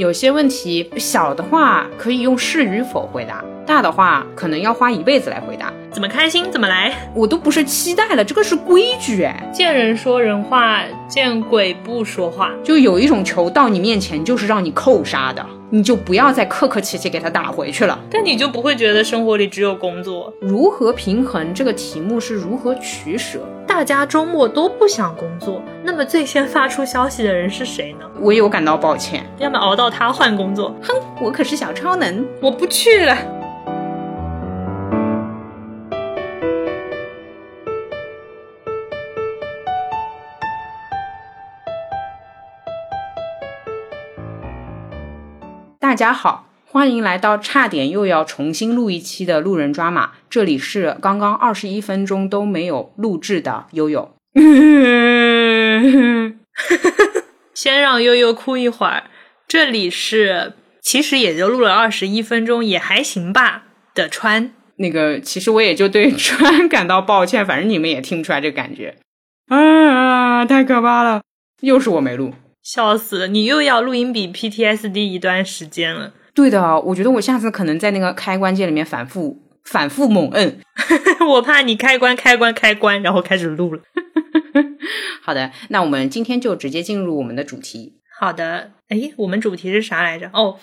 [0.00, 5.70] 有些问题小的话可以用是与否回答，大的话可能要花一辈子来回答。
[5.92, 9.50] 怎么开心怎么来，我都不是期待了，这个是规矩哎。
[9.52, 12.50] 见人说人话，见鬼不说话。
[12.64, 17.98] 就有一种球到你面前就是让你扣杀的，你就不要再客客气气给他打回去了。
[18.10, 20.32] 但你就不会觉得生活里只有工作？
[20.40, 23.40] 如何平衡这个题目是如何取舍？
[23.80, 28.00] 大家周末都不想工作，那么最先发出消息的人是谁呢？
[28.20, 30.76] 我有感到抱歉，要么熬到他换工作。
[30.82, 33.16] 哼，我可是小超能，我不去了。
[45.78, 50.12] 大家好，欢迎来到差点又要重新录一期的路人抓马。
[50.30, 54.14] 这里是刚刚二十一分钟都没有录制的悠悠。
[57.52, 59.02] 先让悠悠哭一会儿。
[59.48, 64.52] 这里是其实也就录了二十一分钟，也还行吧的川。
[64.76, 68.94] 那个其实我也就对川感到抱歉，反正你们也听不出来这个感觉。
[69.48, 71.22] 啊，太可怕了，
[71.62, 72.32] 又是我没录。
[72.62, 73.26] 笑死了！
[73.26, 76.12] 你又要录音笔 PTSD 一段时间了。
[76.40, 80.58] 对的，我觉得我下次可能在那个开关键里面反复反复猛摁，
[81.28, 83.82] 我怕你开关开关开关，然后开始录了。
[85.20, 87.98] 好的，那我们今天就直接进入我们的主题。
[88.18, 90.30] 好的，哎，我们主题是啥来着？
[90.32, 90.58] 哦，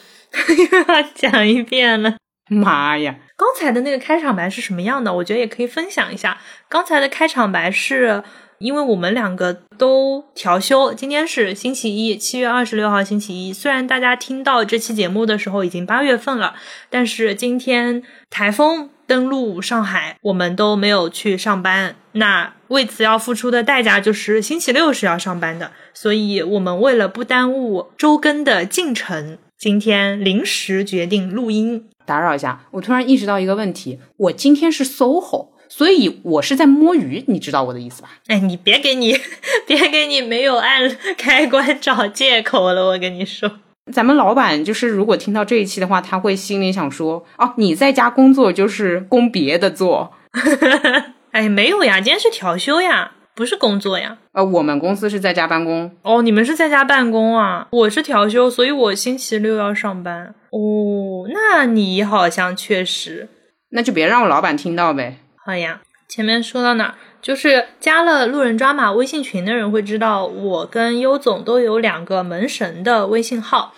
[1.13, 2.15] 讲一遍了。
[2.49, 3.15] 妈呀！
[3.37, 5.13] 刚才的那个开场白是什么样的？
[5.13, 6.39] 我觉得也可以分享一下。
[6.67, 8.23] 刚才的开场白是。
[8.59, 13.53] 因为我们两个都调休，今天是星期一，七月二十六号星期一。
[13.53, 16.55] 虽然大家听到这期节目的时候已经八月份了，
[16.89, 18.01] 但是今天
[18.31, 21.95] 台风登陆上海，我们都没有去上班。
[22.13, 25.71] 那为此要付出的代价就是星期六是要上班的。
[25.93, 31.87] 所以我们为了不耽误周更的进程，今天临时决定录音。
[32.05, 35.49] 打扰一下，我突然意识到一个问题，我今天是 SOHO。
[35.69, 38.09] 所以我是在摸鱼，你知道我的意思吧？
[38.27, 39.17] 哎，你别给你，
[39.67, 42.87] 别给你没有按开关找借口了。
[42.87, 43.51] 我跟你说，
[43.91, 50.13] 咱们老板就是如果听到这一期的话，他会心里想说：哦，你在家工作就是供别的做。
[51.31, 54.17] 哎，没有呀，今天是调休呀，不是工作呀。
[54.31, 55.91] 呃，我们公司是在家办公。
[56.01, 57.67] 哦，你们是在家办公啊？
[57.71, 60.33] 我是调休，所以我星期六要上班。
[60.51, 63.29] 哦，那你好像确实，
[63.69, 65.17] 那就别让我老板听到呗。
[65.47, 66.95] 好呀，前面说到哪儿？
[67.21, 73.73] 就是加了路人抓马微信群的人会知道，我跟优总都有两个门神的微信号。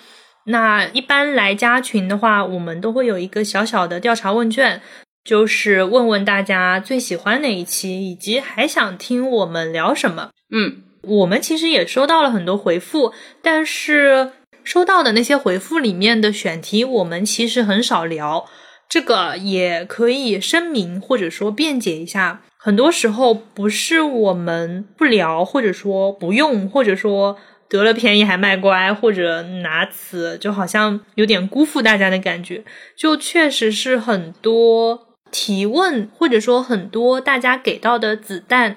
[0.45, 4.81] 那一般来加群的话，我们都会有一个小小的调查问卷，
[5.23, 10.31] 就是问问大家最喜欢哪一期，以及还想听我们聊什么。
[10.49, 13.13] 嗯，我们其实也收到了很多回复，
[13.43, 14.31] 但是
[14.63, 18.47] 收到的那些回复里面的选题，我们其实很少聊。
[18.89, 27.37] 这个也可以声明或者说辩解一下，很多时候不是我们不聊，或者说不用，或者说
[27.69, 32.63] 得了便宜还卖乖，或者拿此就好像有点辜负大家的感觉，
[32.97, 38.75] 就确实是很多提问或者说很多大家给到的子弹，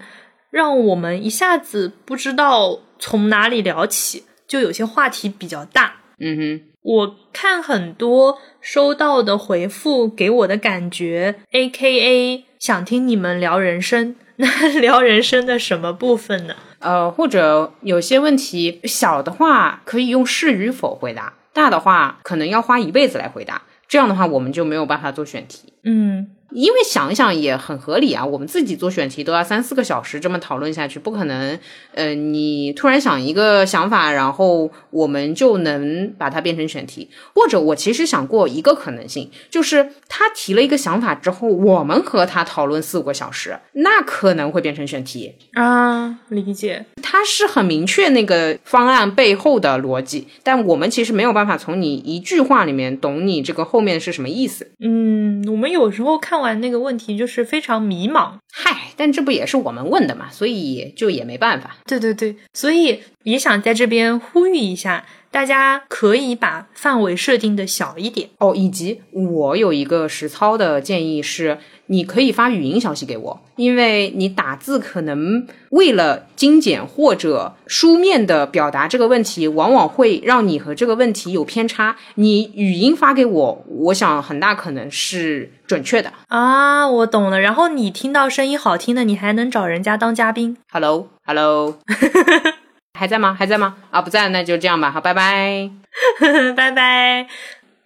[0.51, 6.03] 让我们一下子不知道从哪里聊起，就有些话题比较大。
[6.19, 6.72] 嗯哼。
[6.83, 14.17] 我看很多收到的回复，给我的感觉，A K A 想听你们聊人生。
[14.37, 16.55] 那聊人生的什么部分呢？
[16.81, 23.63] 呃，或者有些问题小的话可以用是与否回答，大的话可能要花一辈子来回答。
[23.87, 25.75] 这样的话，我们就没有办法做选题。
[25.85, 26.31] 嗯。
[26.55, 31.59] 因为想一想也很合理啊，我们自己做选题都要三四个小时这么讨论下去，不可能。
[31.95, 37.09] 呃，你突然想一个想法，然后我们就能把它变成选题。
[37.35, 46.19] 或者我其实想过一个可能性，就是他提了一个想法之后，我们和他讨论四五个小时，那可能会变成选题啊。
[46.29, 54.71] 理解，他是很明确那个方案背后的逻辑，但我们其实没有办法从你一句话里面懂你这个后面是什么意思。
[54.81, 56.42] 嗯，我们有时候看。
[56.43, 61.77] 完那个问题就是非常迷茫，嗨，但这不也是我们问的嘛，所以就也没办法。
[61.87, 68.53] 对对对，所以也想在这边呼吁一下，大家可以把范围设定的小一点哦。
[68.55, 71.59] 以及我有一个实操的建议是。
[71.87, 81.97] 你可以发语音消息给我，因为你打字可能为了精简或者书面的表达这个问题，往往会让你和这个问题有偏差。
[82.15, 86.89] 你语音发给我，我想很大可能是准确的啊。
[86.89, 87.41] 我懂了。
[87.41, 90.57] 然后你听到声音好听的，你还能找人家当嘉宾。
[90.71, 91.79] Hello，Hello。
[92.99, 93.35] 还在吗？
[93.37, 93.75] 还在吗？
[93.91, 94.91] 啊，不在，那就这样吧。
[94.91, 95.69] 好，拜拜，
[96.57, 97.27] 拜拜。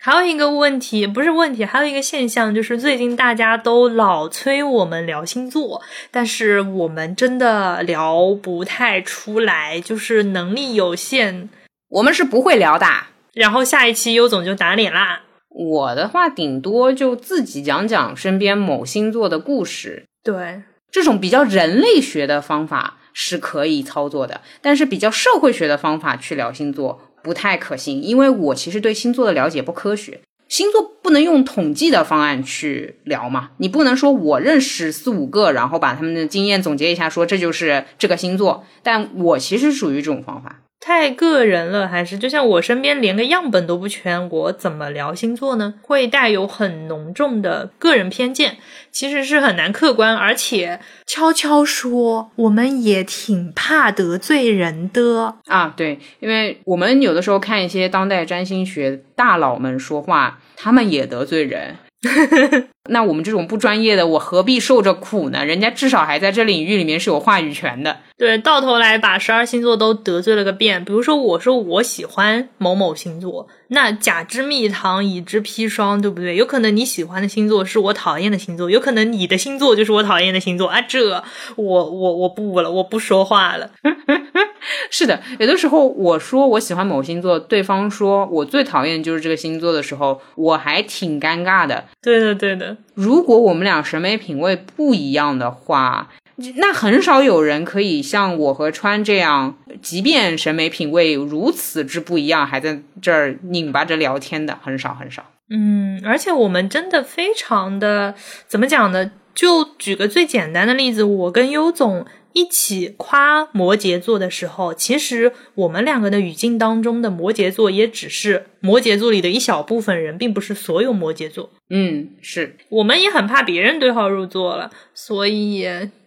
[0.07, 5.83] 还有一个问题，不是问题，还有一个现象，就是最近大家都老催我们聊星座，
[6.13, 11.49] 但是我们真的聊不太出来，就是能力有限，
[11.89, 12.87] 我们是不会聊的。
[13.33, 15.23] 然后下一期优总就打脸啦。
[15.49, 20.05] 我的话，顶多就自己讲讲身边某星座的故事。
[20.23, 20.63] 对，
[20.93, 27.01] 这种比较人类学的方法是可以操作的，但是比较社会学的方法去聊星座。
[27.27, 30.21] 不太可行，因为我其实对星座的了解不科学。
[30.49, 33.51] 星座不能用统计的方案去聊嘛？
[33.57, 38.65] 你不能说我认识四五个，然后把他们的经验总结一下，说这就是这个星座。
[38.85, 40.61] 但我其实属于这种方法。
[40.79, 45.75] 太个人了，还是就像我身边连个样本都不全，我怎么聊星座呢？
[45.83, 48.59] 会带有很浓重的个人偏见，
[48.93, 50.15] 其实是很难客观。
[50.15, 55.75] 而且悄悄说，我们也挺怕得罪人的啊。
[55.77, 61.77] 对，因为我们有的时候看一些当代占星学大佬们说话，他们也得罪人。
[62.89, 65.45] 那我们这种不专业的，我何必受着苦呢？
[65.45, 67.97] 人家至少还在这领域里面是有话语权的。
[68.17, 70.85] 对，到头来把十二星座都得罪了个遍。
[70.85, 76.37] 比如说，我说我喜欢某某星座，那甲之蜜糖，乙之砒霜，对不对？
[76.37, 80.81] 有可能你喜欢的星座是我讨厌的星座，有可能你的星座就是我讨厌的星座啊！
[80.83, 81.25] 这
[81.57, 83.73] 我我我不了，我不说话了。
[84.91, 91.85] 是的，有的时候我说我喜欢某星座，对方说我最讨厌就是这个星座的时候，我还挺尴尬的。
[92.03, 92.77] 对的，对的。
[92.95, 96.09] 如果我们俩审美品味不一样的话，
[96.57, 105.25] 那很少有人可以像我和川这样，即便审美品味如此之不一样，还在这儿拧巴着聊天的，很少很少。
[105.49, 108.15] 嗯，而且我们真的非常的
[108.49, 109.11] 怎么讲呢？
[109.37, 112.05] 就举个最简单的例子，我跟优总。
[112.33, 121.49] 一起夸摩羯座的时候，其实我们两个的语境当中的摩羯座也只是摩羯座里的一小部分人，并不是所有摩羯座。
[121.71, 125.67] 嗯，是我们也很怕别人对号入座了，所以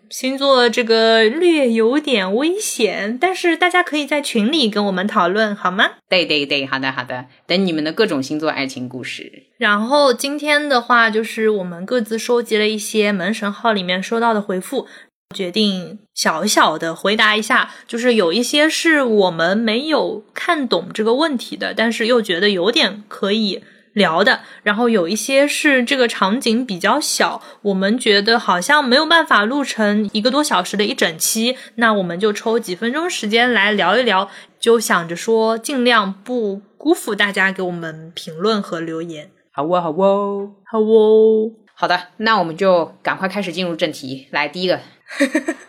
[0.10, 3.18] 星座这个略有点危险。
[3.20, 5.92] 但是大家可以在群里跟我们讨论，好吗？
[6.10, 9.44] 对对对，好的好的，等你们的各种星座爱情故事。
[9.58, 14.88] 然后今天的话，就是我们各自收集了一些门神号里面收到的回复。
[15.36, 23.62] 决定小小的回答一下，就是有一些是我们没有看懂这个问题的，但是又觉得有点可以
[23.94, 24.42] 聊的。
[24.64, 39.32] 然后有一些是这个场景比较小，我们觉得好像没有办法录成一个多小时的一整期，那我们就抽几分钟时间来聊一聊，就想着说尽量不辜负大家给我们评论和留言。
[39.52, 44.28] 好哦，好哦，好哦，好的，那我们就赶快开始进入正题。
[44.32, 44.80] 来，第一个。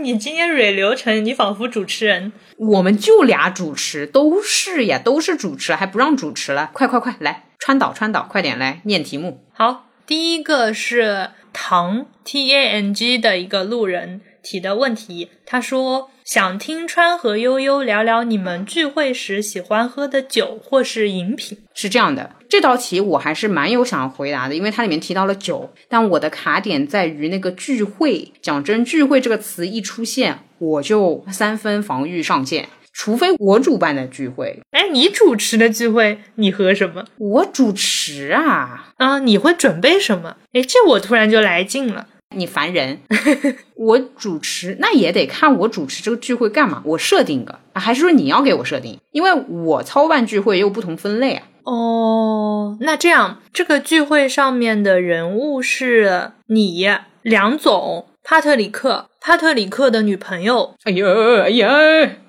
[0.02, 2.32] 你今天蕊流程，你仿佛主持人。
[2.56, 6.70] 我们就俩主持，都是呀，都是主持，还不让主持了？
[6.72, 9.44] 快快快，来川岛，川岛，快点来念题目。
[9.52, 21.58] 好，第一个是唐 T A N G 的一个路人提的问题，他说想听川和悠悠聊聊你们聚会时喜欢喝的酒或是饮品。
[21.74, 22.36] 是这样的。
[22.50, 28.32] 这道题我还是蛮有想要回答的，因为它里面提到了酒，但我的卡点在于那个聚会。
[28.42, 34.60] 讲真，聚会这个词一出现，我就三分防御上线，除非我主办的聚会。
[34.72, 37.04] 哎，你主持的聚会，你喝什么？
[37.18, 39.20] 我主持啊啊！
[39.20, 40.36] 你会准备什么？
[40.52, 42.08] 哎，这我突然就来劲了。
[42.36, 42.98] 你烦人！
[43.74, 48.98] 我主持那也得看我主持这个聚会干嘛，我设定个啊，还是说你要给我设定？
[49.12, 51.46] 因为我操办聚会也有不同分类啊。
[51.70, 56.90] 哦，那这样，这个聚会上面的人物是你
[57.22, 61.68] 梁总、帕特里克、帕特里克的女朋友，哎呦哎呀，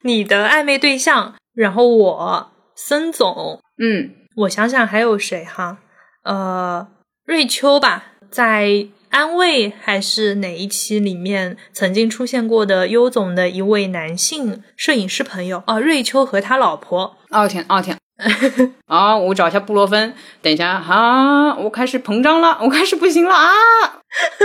[0.03, 5.79] 你的暧昧对象，然后我森总，嗯，我想想还有谁哈，
[6.23, 6.87] 呃，
[7.25, 15.63] 瑞秋吧，在安慰还是哪一期里面曾经出现过的优总的一位男性摄影师朋友。
[15.65, 17.97] 啊，瑞秋和他老婆，哦天哦天。
[18.87, 19.17] 啊！
[19.17, 20.13] 我找一下布洛芬。
[20.41, 23.49] 等一下，啊，我开始膨胀了，我开始不行了啊！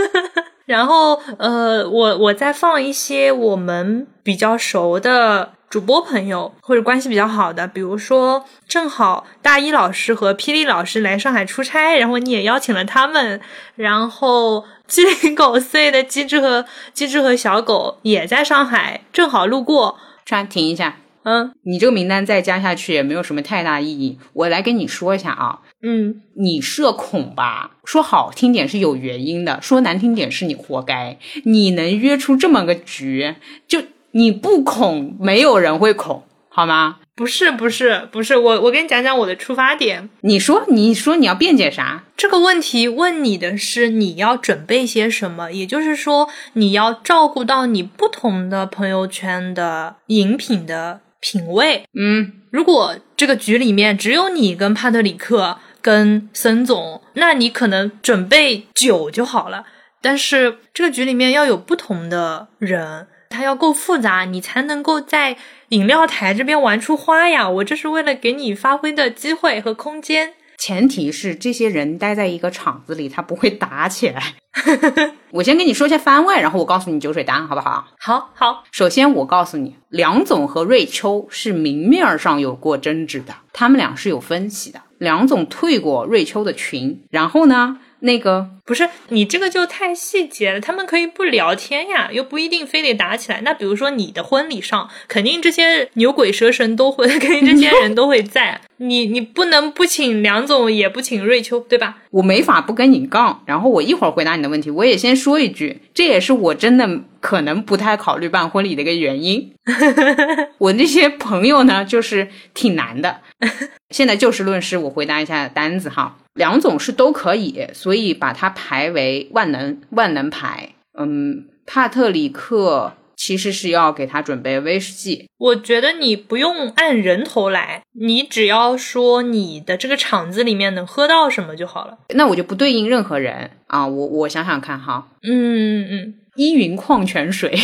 [0.67, 13.41] 然后，呃，我我再放一些我们比较熟的主播朋友或者关系比较好的，比如说，正好大一老师和霹雳老师来上海出差，然后你也邀请了他们。
[13.77, 19.99] 然后鸡零狗碎的机智和机智和小狗也在上海，正好路过。
[20.25, 20.97] 川，停一下。
[21.29, 24.17] 嗯，你这个名单再加下去也没有什么太大意义。
[24.33, 27.73] 我来跟你说一下啊，嗯，你社恐吧？
[27.85, 31.19] 说好听点是有原因的，说难听点是你活该。
[31.43, 33.35] 你能约出这么个局，
[33.67, 36.99] 就你不恐，没有人会恐，好吗？
[37.17, 40.09] 不是不是不是，我我跟你讲讲我的出发点。
[40.21, 42.05] 你说你说你要辩解啥？
[42.17, 51.85] 这个问题问你的是你要准备些什么，也就是说你要照顾到你不同的朋友圈的饮品的品味。
[51.93, 59.65] 嗯，如果这个局里面只有你跟帕特里克跟森总，那你可能准备酒就好了。
[60.01, 65.37] 但是这个局里面要有不同的人，他要够复杂，你才能够在
[65.71, 67.49] 饮料台这边玩出花呀。
[67.49, 70.35] 我这是为了给你发挥的机会和空间。
[70.59, 74.35] 前提是这些人待在一个场子里，他不会打起来。
[75.31, 77.87] 我先跟你说一下番外，然后我告诉你酒水答案，好不好？
[77.99, 84.81] 好好，首先我告诉你，梁总和瑞秋是明面上有过争执的，他们俩是有分歧的。
[84.99, 93.41] 梁总退过瑞秋的群，然后呢，那个不是你这个就太细节了，他们可以不聊天呀，又不一定非得打起来。
[93.43, 98.61] 那比如说你的婚礼上，肯定这些牛鬼蛇神都会， 肯定这些人都会在。
[98.79, 101.99] 你你不能不请梁总，也不请瑞秋，对吧？
[102.11, 103.43] 我没法不跟你杠。
[103.47, 109.55] 然后我一会儿回答你的问题，我也先说一句，这也是我真的可能不太考虑办婚礼的一个原因。
[110.59, 113.21] 我那些朋友呢，就是挺难的。
[113.91, 116.19] 现在就事论事，我回答一下单子哈。
[116.35, 120.71] 梁总是都可以，所以把它排为万能万能牌。
[120.99, 125.29] 嗯，帕特里克其实是要给他准备威士忌。
[125.39, 131.99] 我觉得你不用按人头来，你只要说你的这个场子里面能喝到什么就好了。
[132.15, 137.55] 那我就不对应任何人啊，我我想想看哈，嗯嗯嗯，依云矿泉水。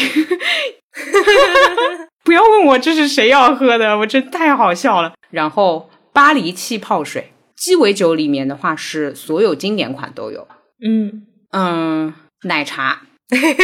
[2.25, 5.15] 不要问我这是谁要喝的，我真太好笑了。
[5.31, 10.47] 然后巴黎气泡水，鸡尾酒里面的话是所有经典款都有。
[10.85, 12.13] 嗯嗯，
[12.43, 13.03] 奶茶，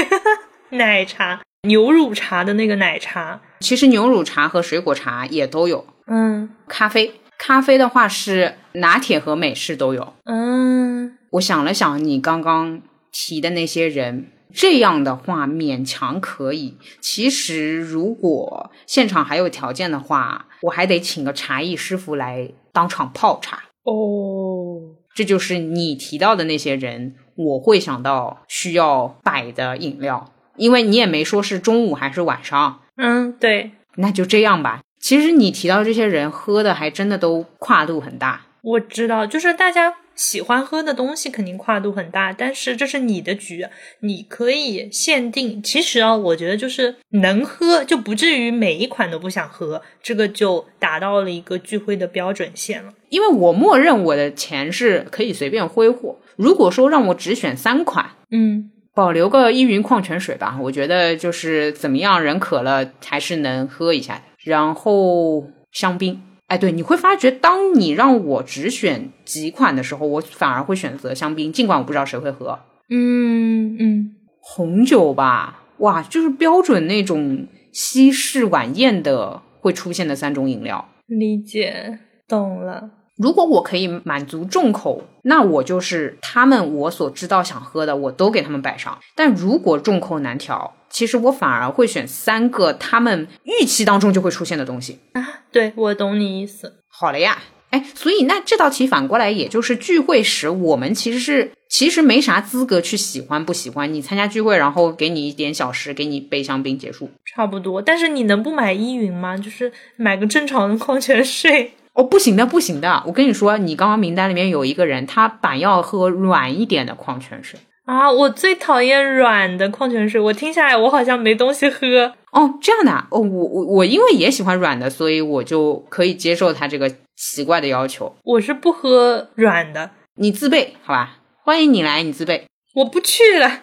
[0.70, 5.86] 奶茶，牛乳茶的那个奶茶，其实牛乳茶和水果茶也都有。
[6.06, 10.14] 嗯咖啡，咖啡的话是拿铁和美式都有。
[10.24, 16.76] 嗯我想了想，你刚刚提的那些人，这样的话勉强可以。
[17.00, 23.64] 其实如果现场还有条件的话，我还得请个茶艺师傅来当场泡茶。
[23.84, 34.80] 哦，这就是你提到的那些人，我会想到需要摆的饮料，因为你也没说是中午还是晚上，嗯，对，那就这样吧。
[35.00, 38.42] 其实你提到这些人喝的还真的都跨度很大。
[38.62, 43.64] 我知道，就是大家喜欢喝的东西肯定跨度很大，但是这是你的局，
[44.00, 45.62] 你可以限定。
[45.62, 52.92] 其实啊，我觉得就是能喝就不至于每一款都不想喝，这个就达到了一个聚会的标准线了。
[53.10, 56.18] 因为我默认我的钱是可以随便挥霍。
[56.36, 64.22] 如果说让我只选三款，嗯，保留个依云矿泉水吧，我觉得就是怎么样，人渴了还是能喝一下的。
[64.42, 72.58] 然后香槟，哎，对，你会发觉，当你让我只选几款的时候，我反而会选择香槟，尽管我不知道谁会喝
[72.90, 75.62] 嗯嗯，红酒吧。
[75.78, 80.88] 哇，就是标准那种西式晚宴的会出现的三种饮料。
[81.06, 82.90] 理解，懂了。
[83.16, 88.98] 如果我可以满足众口，那我就是他们我所知道想喝的，我都给他们摆上。
[89.14, 95.40] 但如果众口难调，其实我反而会选三个他们预期当中就会出现的东西啊。
[95.50, 96.74] 对，我懂你意思。
[96.88, 97.38] 好了呀，
[97.70, 103.92] 哎，所以那这道题反过来，也就是聚会时，我们其实是其实没啥资格去喜欢不喜欢。
[103.92, 107.10] 你参加聚会，然后给你一点小食，给你杯香槟，结束。
[107.24, 109.36] 差不多，但是你能不买依云吗？
[109.36, 111.72] 就是买个正常的矿泉水。
[111.94, 113.02] 哦，不行的，不行的！
[113.06, 117.58] 我跟你说，你刚刚名单里面有一个人，他板要喝软一点的矿泉水。
[117.88, 120.20] 啊，我最讨厌软的矿泉水。
[120.20, 122.12] 我听下来，我好像没东西喝。
[122.32, 128.14] 哦，这样的啊哦，我我我因为也喜欢软的，所以我就可以接受他这个奇怪的要求。
[128.24, 131.20] 我是不喝软的，你自备好吧？
[131.42, 132.44] 欢迎你来，你自备。
[132.74, 133.62] 我不去了。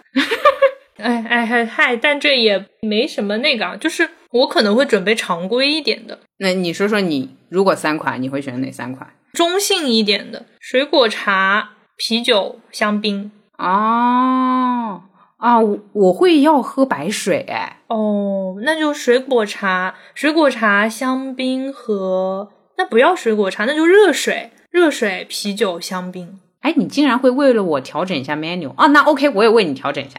[0.98, 9.08] 哎哎嗨嗨，但这也没什么那个啊，就是我可能会准备常规一点的，那你说说你，如果三款，你会选哪三款？
[9.34, 13.32] 中性一点的，水果茶、啤酒、香槟。
[13.58, 15.04] 哦
[15.38, 17.80] 啊，我我会要喝白水哎。
[17.88, 26.40] 哦，那就水果茶、水果茶、香槟和那不要水果茶，那就热水、热水、啤酒、香槟。
[26.62, 28.88] 哎，你竟然会为了我调整一下 menu 啊？
[28.88, 30.16] 那 OK，我也为你调整一下。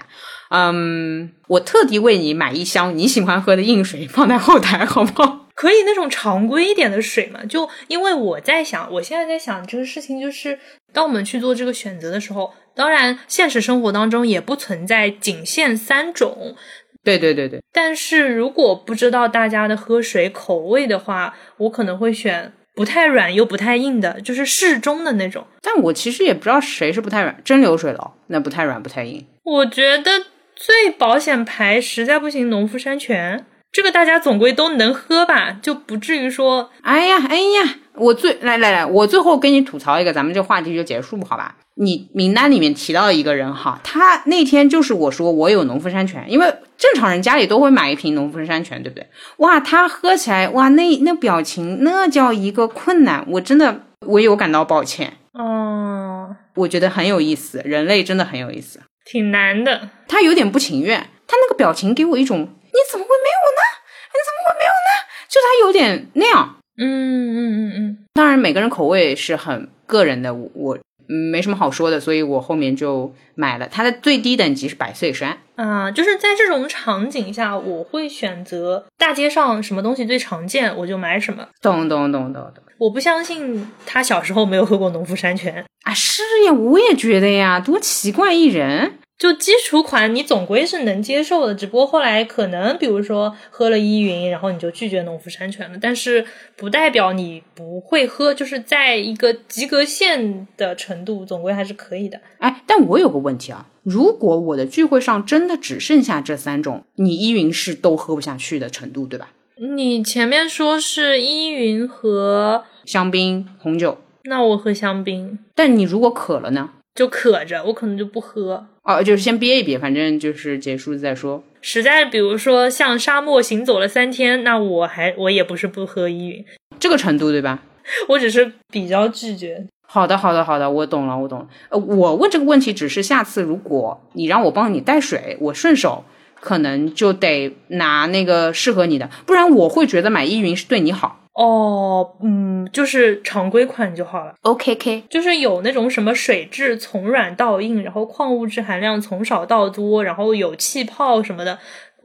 [0.51, 5.47] 嗯，我特地为你买一箱你喜欢喝的硬水放在后台，好不好？
[5.57, 7.45] 可以那种常规一点的水嘛？
[7.47, 10.57] 就因为我在想，我现在在想这个事情，就是
[10.93, 16.55] 当我们去做这个选择的时候，当然现实生活当中也不存在仅限三种，
[17.03, 25.47] 对对对对，但是如果不知道大家的喝水口味的话，我可能会选不太软又不太硬的，就是适中的那种。
[25.63, 29.27] 但我其实也不知道谁是不太软，蒸馏水了，那不太软不太硬。
[29.45, 33.47] 我觉得最保险牌实在不行，农夫山泉。
[33.73, 41.57] 这个大家总归都能喝吧，就不至于说，哎呀哎呀，我最来来来，我最后跟你吐槽一个，咱们这话题就结束好吧？
[41.79, 46.47] 你名单里面提到一个人哈，他那天就是我说我有农夫山泉，因为
[46.79, 49.07] 正常人家里都会买一瓶农夫山泉，对不对？
[49.37, 55.13] 哇，他喝起来哇，那那表情那叫一个困难，我真的我有感到抱歉。
[55.35, 59.91] 哦，我觉得很有意思，人类真的很有意思，挺难的。
[60.09, 63.63] 他有点不情愿，他那个表情给我一种你怎么会没有呢？
[64.09, 64.89] 你怎么会没有呢？
[65.29, 66.57] 就他有点那样。
[66.79, 70.79] 嗯嗯嗯嗯，当然每个人口味是很个人的，我。
[71.09, 73.69] 嗯，没什么好说的，所以我后面就买了。
[73.69, 81.47] 它的最低等级是百岁山啊，就是在这种场景下，我会选择大街上什么东西最常见，我就买什么。
[81.61, 82.63] 懂懂懂懂懂。
[82.79, 85.95] 我不相信他小时候没有喝过农夫山泉啊！
[85.95, 88.99] 是呀，我也觉得呀，多奇怪一人。
[89.19, 95.79] 就基础款，你总归是能接受的，只不过后来可能，比如说喝了依云，然后你就拒绝农夫山泉了。
[95.81, 102.21] 但是不代表你不会喝，就是在一个及格线的程度，总归还是可以的。
[102.39, 109.31] 哎，但我有个问题啊，如果我的聚会上真的只剩下这三种，你依云是都喝不下去的程度，对吧？
[109.59, 115.39] 你前面说是依云和香槟红酒，那我喝香槟。
[115.55, 116.73] 但你如果渴了呢？
[116.97, 118.67] 就渴着，我可能就不喝。
[118.83, 121.45] 哦，就是先憋一憋，反正就是结束再说。
[121.61, 126.45] 实在比如说像沙漠行走了三天，那我还我也不是不喝依云，
[126.81, 127.63] 这个程度对吧？
[128.09, 129.67] 我只是比较拒绝。
[129.89, 131.47] 好的，好的，好的，我懂了，我懂了。
[131.69, 136.05] 呃，我问这个问题只是下次如果你让我帮你带水，我顺手
[136.41, 141.26] 可能就得拿那个适合你的，不然我会觉得买依云是对你好。
[141.37, 144.35] 哦，嗯，就是常规款就好了。
[144.43, 151.59] OKK，就是有那种什么水质从软到硬，然后矿物质含量从少到多，然后有气泡什么的，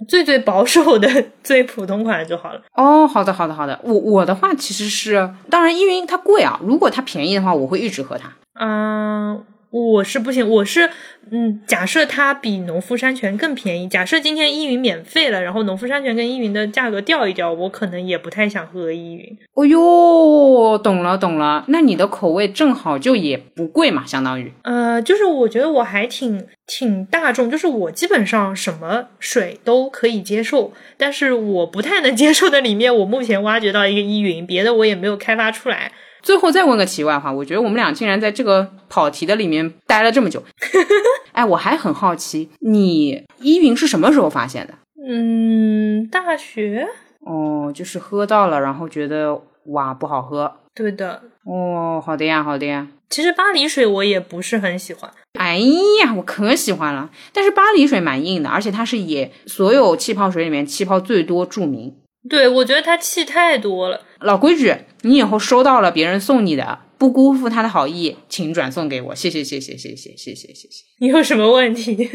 [0.07, 1.07] 最最保守的
[1.41, 2.61] 最普通款就好了。
[2.75, 3.79] 哦，好的，好的，好的。
[3.83, 8.33] 我我的话其实是，当然因为它贵啊，如果它便宜的话，我会一直喝它。
[8.59, 9.43] 嗯。
[9.71, 10.89] 我是不行，我是，
[11.31, 19.37] 嗯，假设它比农夫山泉更便宜，假设今天依云免费了，然后农夫山泉跟依云的价格掉一掉，我可能也不太想喝依云。
[19.53, 24.51] 哦哟，懂了懂了，那你的口味正好就也不贵嘛，相当于。
[24.63, 35.93] 呃，就是我觉得我还挺挺大众，就是我基本上什么水都可以接受，但是我不太能接受的里面，我目前挖掘到一个依云，别的我也没有开发出来。
[36.21, 40.43] 最后再问个题外话，我觉得我们俩竟然在这个跑题的里面待了这么久。
[41.33, 44.73] 哎，我还很好奇，你依云是什么时候发现的？
[45.07, 46.87] 嗯，大学。
[47.21, 50.51] 哦，就是喝到了，然后觉得哇不好喝。
[50.73, 51.21] 对的。
[51.45, 52.87] 哦，好的呀，好的呀。
[53.09, 55.11] 其实巴黎水我也不是很喜欢。
[55.39, 55.57] 哎
[56.03, 57.09] 呀，我可喜欢了。
[57.33, 61.93] 但是巴黎水蛮硬的，而且它是以所有气泡水里面气泡最多著名。
[62.29, 64.01] 对，我觉得他气太多了。
[64.19, 70.83] 老规矩，你以后收到了别人送你的，不辜负他的好意，请转送给我，谢谢谢谢谢谢谢谢谢谢。
[70.99, 72.09] 你有什么问题？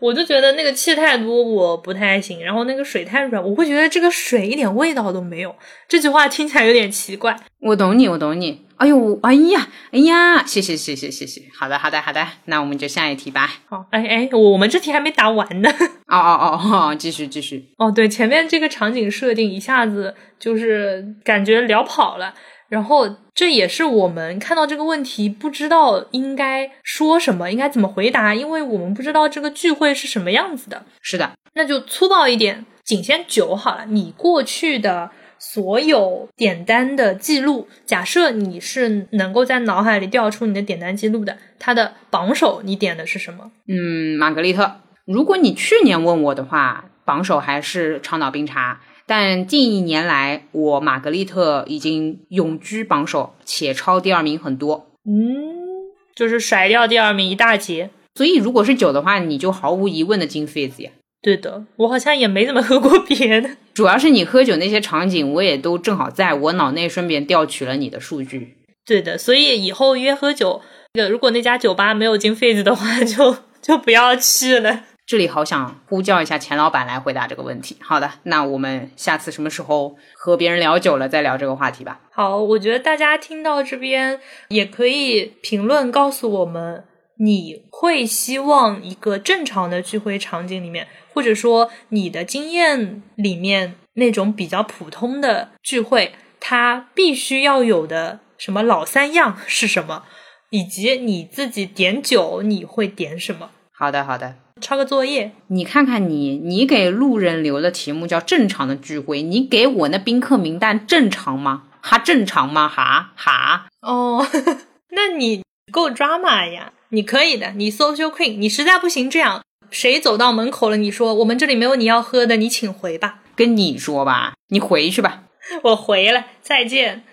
[0.00, 2.42] 我就觉得那个气太多，我不太行。
[2.44, 5.54] 然后那个水太软，我会觉得这个水一点味道都没有。
[5.88, 7.36] 这句话听起来有点奇怪。
[7.60, 8.64] 我懂你，我懂你。
[8.76, 11.42] 哎呦，哎呀，哎呀，谢谢谢谢谢谢。
[11.56, 13.48] 好的好的好的，那我们就下一题吧。
[13.66, 15.70] 好，哎哎，我们这题还没答完呢。
[16.08, 17.70] 哦哦哦，继续继续。
[17.78, 22.34] 哦，对，前面这个场景设定一下子就是感觉聊跑了。
[22.74, 30.84] 然后这也是我们看到这个问题不知道应该说什么，应该怎么回答，因为我们不知道这个聚会是什么样子的。
[31.00, 33.86] 是的，那就粗暴一点，仅限酒好了。
[33.86, 35.08] 你过去的
[35.38, 43.52] 所有点单的记录，假设你是能够在脑海里调出你的点单记录的，它的榜首你点的是什么？
[43.68, 44.80] 嗯，玛格丽特。
[45.04, 48.80] 如果你去年问我的话，榜首还是长岛冰茶。
[49.06, 54.86] 但近一年来，我玛格丽特已经永居榜首，且超第二名很多。
[55.04, 57.90] 嗯，就是甩掉第二名一大截。
[58.14, 60.90] 所以，如果是酒的话，你就毫无疑问的进 Fizz 呀。
[61.20, 63.50] 对的，我好像也没怎么喝过别的。
[63.74, 68.56] 主要是你喝酒那些场景，我也都正好在我脑内，顺便调取了你的数据。
[68.86, 70.62] 对的，所以以后约喝酒，
[71.10, 74.84] 如果那家酒吧没有进 Fizz 的话，就就不要去了。
[75.06, 77.76] 这里好想呼叫一下钱老板来回答这个问题。
[77.80, 82.00] 好的，那我们下次什么时候和别人聊久了再聊这个话题吧。
[82.10, 86.84] 好，我觉得大家听到这边也可以评论告诉我们，
[87.18, 100.04] 你会希望一个正常的聚会场景里面，或者说你的经验里面那种比较普通的聚会，它必须要有的什么老三样是什么？
[100.48, 103.50] 以及你自己点酒你会点什么？
[103.70, 104.36] 好的，好的。
[104.60, 111.64] 抄个作业，你看看你，你给路人留的题目叫正常的聚会，你给我那宾客名单正常吗？
[111.82, 112.68] 哈，正常吗？
[112.68, 113.66] 哈哈。
[113.82, 114.26] 哦，
[114.92, 116.72] 那你够 drama 呀！
[116.90, 123.20] 你可以的，你 social queen，你实在不行这样，谁走到门口了，你说我们这里没有你要喝的，你请回吧。
[123.36, 125.24] 跟你说吧，你回去吧。
[125.64, 127.04] 我回了，再见。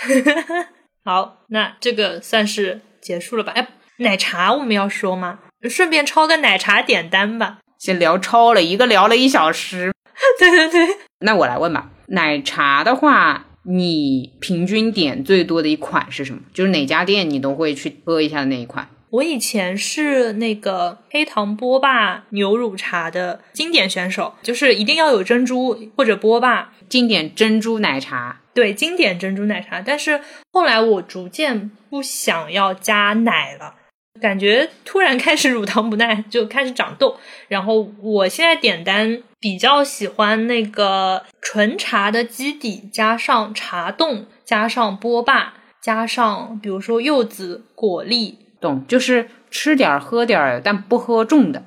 [1.02, 3.52] 好，那这个算是结束了吧？
[3.56, 5.38] 哎，奶茶我们要说吗？
[5.68, 7.58] 顺便抄个奶茶点单吧。
[7.78, 9.92] 先聊超了一个聊了一小时。
[10.38, 11.90] 对对对，那我来问吧。
[12.08, 16.40] 奶茶的话，你平均点最多的一款是什么？
[16.52, 18.88] 就是哪家店你都会去喝一下的那一款？
[19.10, 28.40] 我以前是那个黑糖波霸牛乳茶的经典选手，就是一定要有珍珠或者波霸经典珍珠奶茶。
[28.54, 29.80] 对，经典珍珠奶茶。
[29.80, 30.20] 但是
[30.52, 33.74] 后来我逐渐不想要加奶了。
[34.18, 37.16] 感觉突然开始乳糖不耐，就开始长痘。
[37.48, 48.84] 然后我现在点单比较喜欢那个纯茶的基底，加上茶冻，加上波霸，加上比如说柚子果粒，懂？
[48.86, 51.62] 就是吃点儿喝点儿，但不喝重的，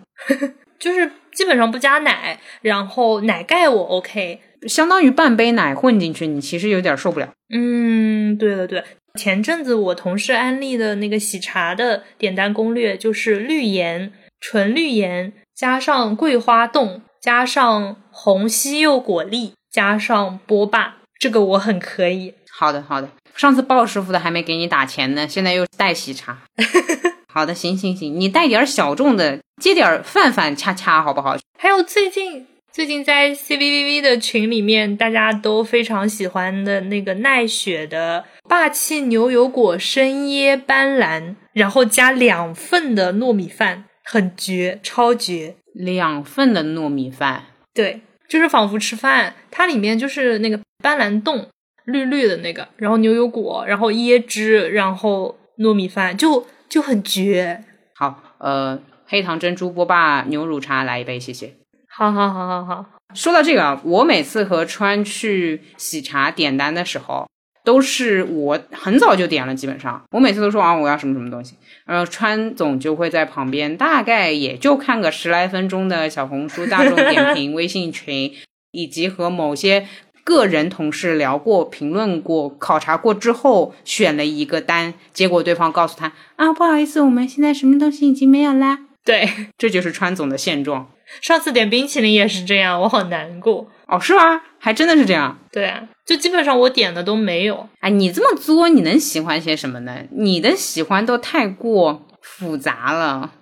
[0.78, 2.40] 就是基本上不加奶。
[2.62, 7.30] 然后奶盖我 OK，相当于半杯奶混进去，你其实有点受不了。
[7.54, 8.84] 嗯，对了对。
[9.20, 22.34] 前阵子我同事安利的那个喜茶的点单攻略，就是绿盐、纯绿盐，加上桂花冻，加上红西柚果粒，加上波霸，这个我很可以。
[22.52, 23.08] 好的，好的。
[23.36, 26.40] 上次鲍师傅的还没给你打钱呢，现在又带喜茶。
[27.32, 31.38] 好的，行行行，你带点小众的，接点饭饭恰恰好不好？
[31.60, 32.48] 还有最近。
[32.74, 45.54] 最近在 C V V V 的群里面，大家都非常喜欢的那个奈雪的霸气牛油果深椰斑斓，然后加两份的糯米饭，很绝，超绝！
[45.76, 47.44] 两份的糯米饭，
[47.76, 49.36] 对，就是仿佛吃饭。
[49.52, 51.48] 它里面就是那个斑斓冻，
[51.86, 57.64] 绿绿的那个，然后牛油果，然后椰汁，然后糯米饭，就就很绝。
[57.94, 61.54] 好，呃，黑糖珍珠波霸牛乳茶来一杯，谢谢。
[61.96, 67.30] 好好好好好，说到这个啊，我每次和川去喜茶点单的时候，
[67.64, 78.34] 都是我很早就点了，基本上我每次都说啊我要什么什么东西，然后川总就会在旁边，大概也就看个十来分钟的小红书大众点评 微信群，
[78.72, 79.88] 以及和某些
[80.24, 88.80] 个人同事聊过、评论过、考察过之后，选了一个单，结果对方告诉他啊不好意思，我们现在什么东西已经没有啦。
[89.06, 90.88] 对，这就是川总的现状。
[91.22, 94.42] 上次点冰淇淋也是这样，我好难过哦，是吗？
[94.60, 95.38] 还真的是这样。
[95.52, 97.68] 对啊，就基本上我点的都没有。
[97.80, 100.04] 哎，你这么作，你能喜欢些什么呢？
[100.12, 103.34] 你的喜欢都太过复杂了。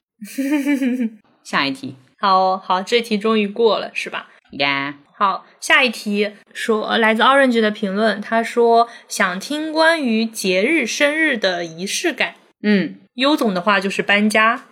[1.43, 4.27] 下一题，好好，这题终于过了，是吧？
[4.59, 12.35] 呀，好，下一题说来自 Orange 的评论，他说想听关于节日、生日的仪式感。
[12.63, 14.65] 嗯，优总的话就是搬家。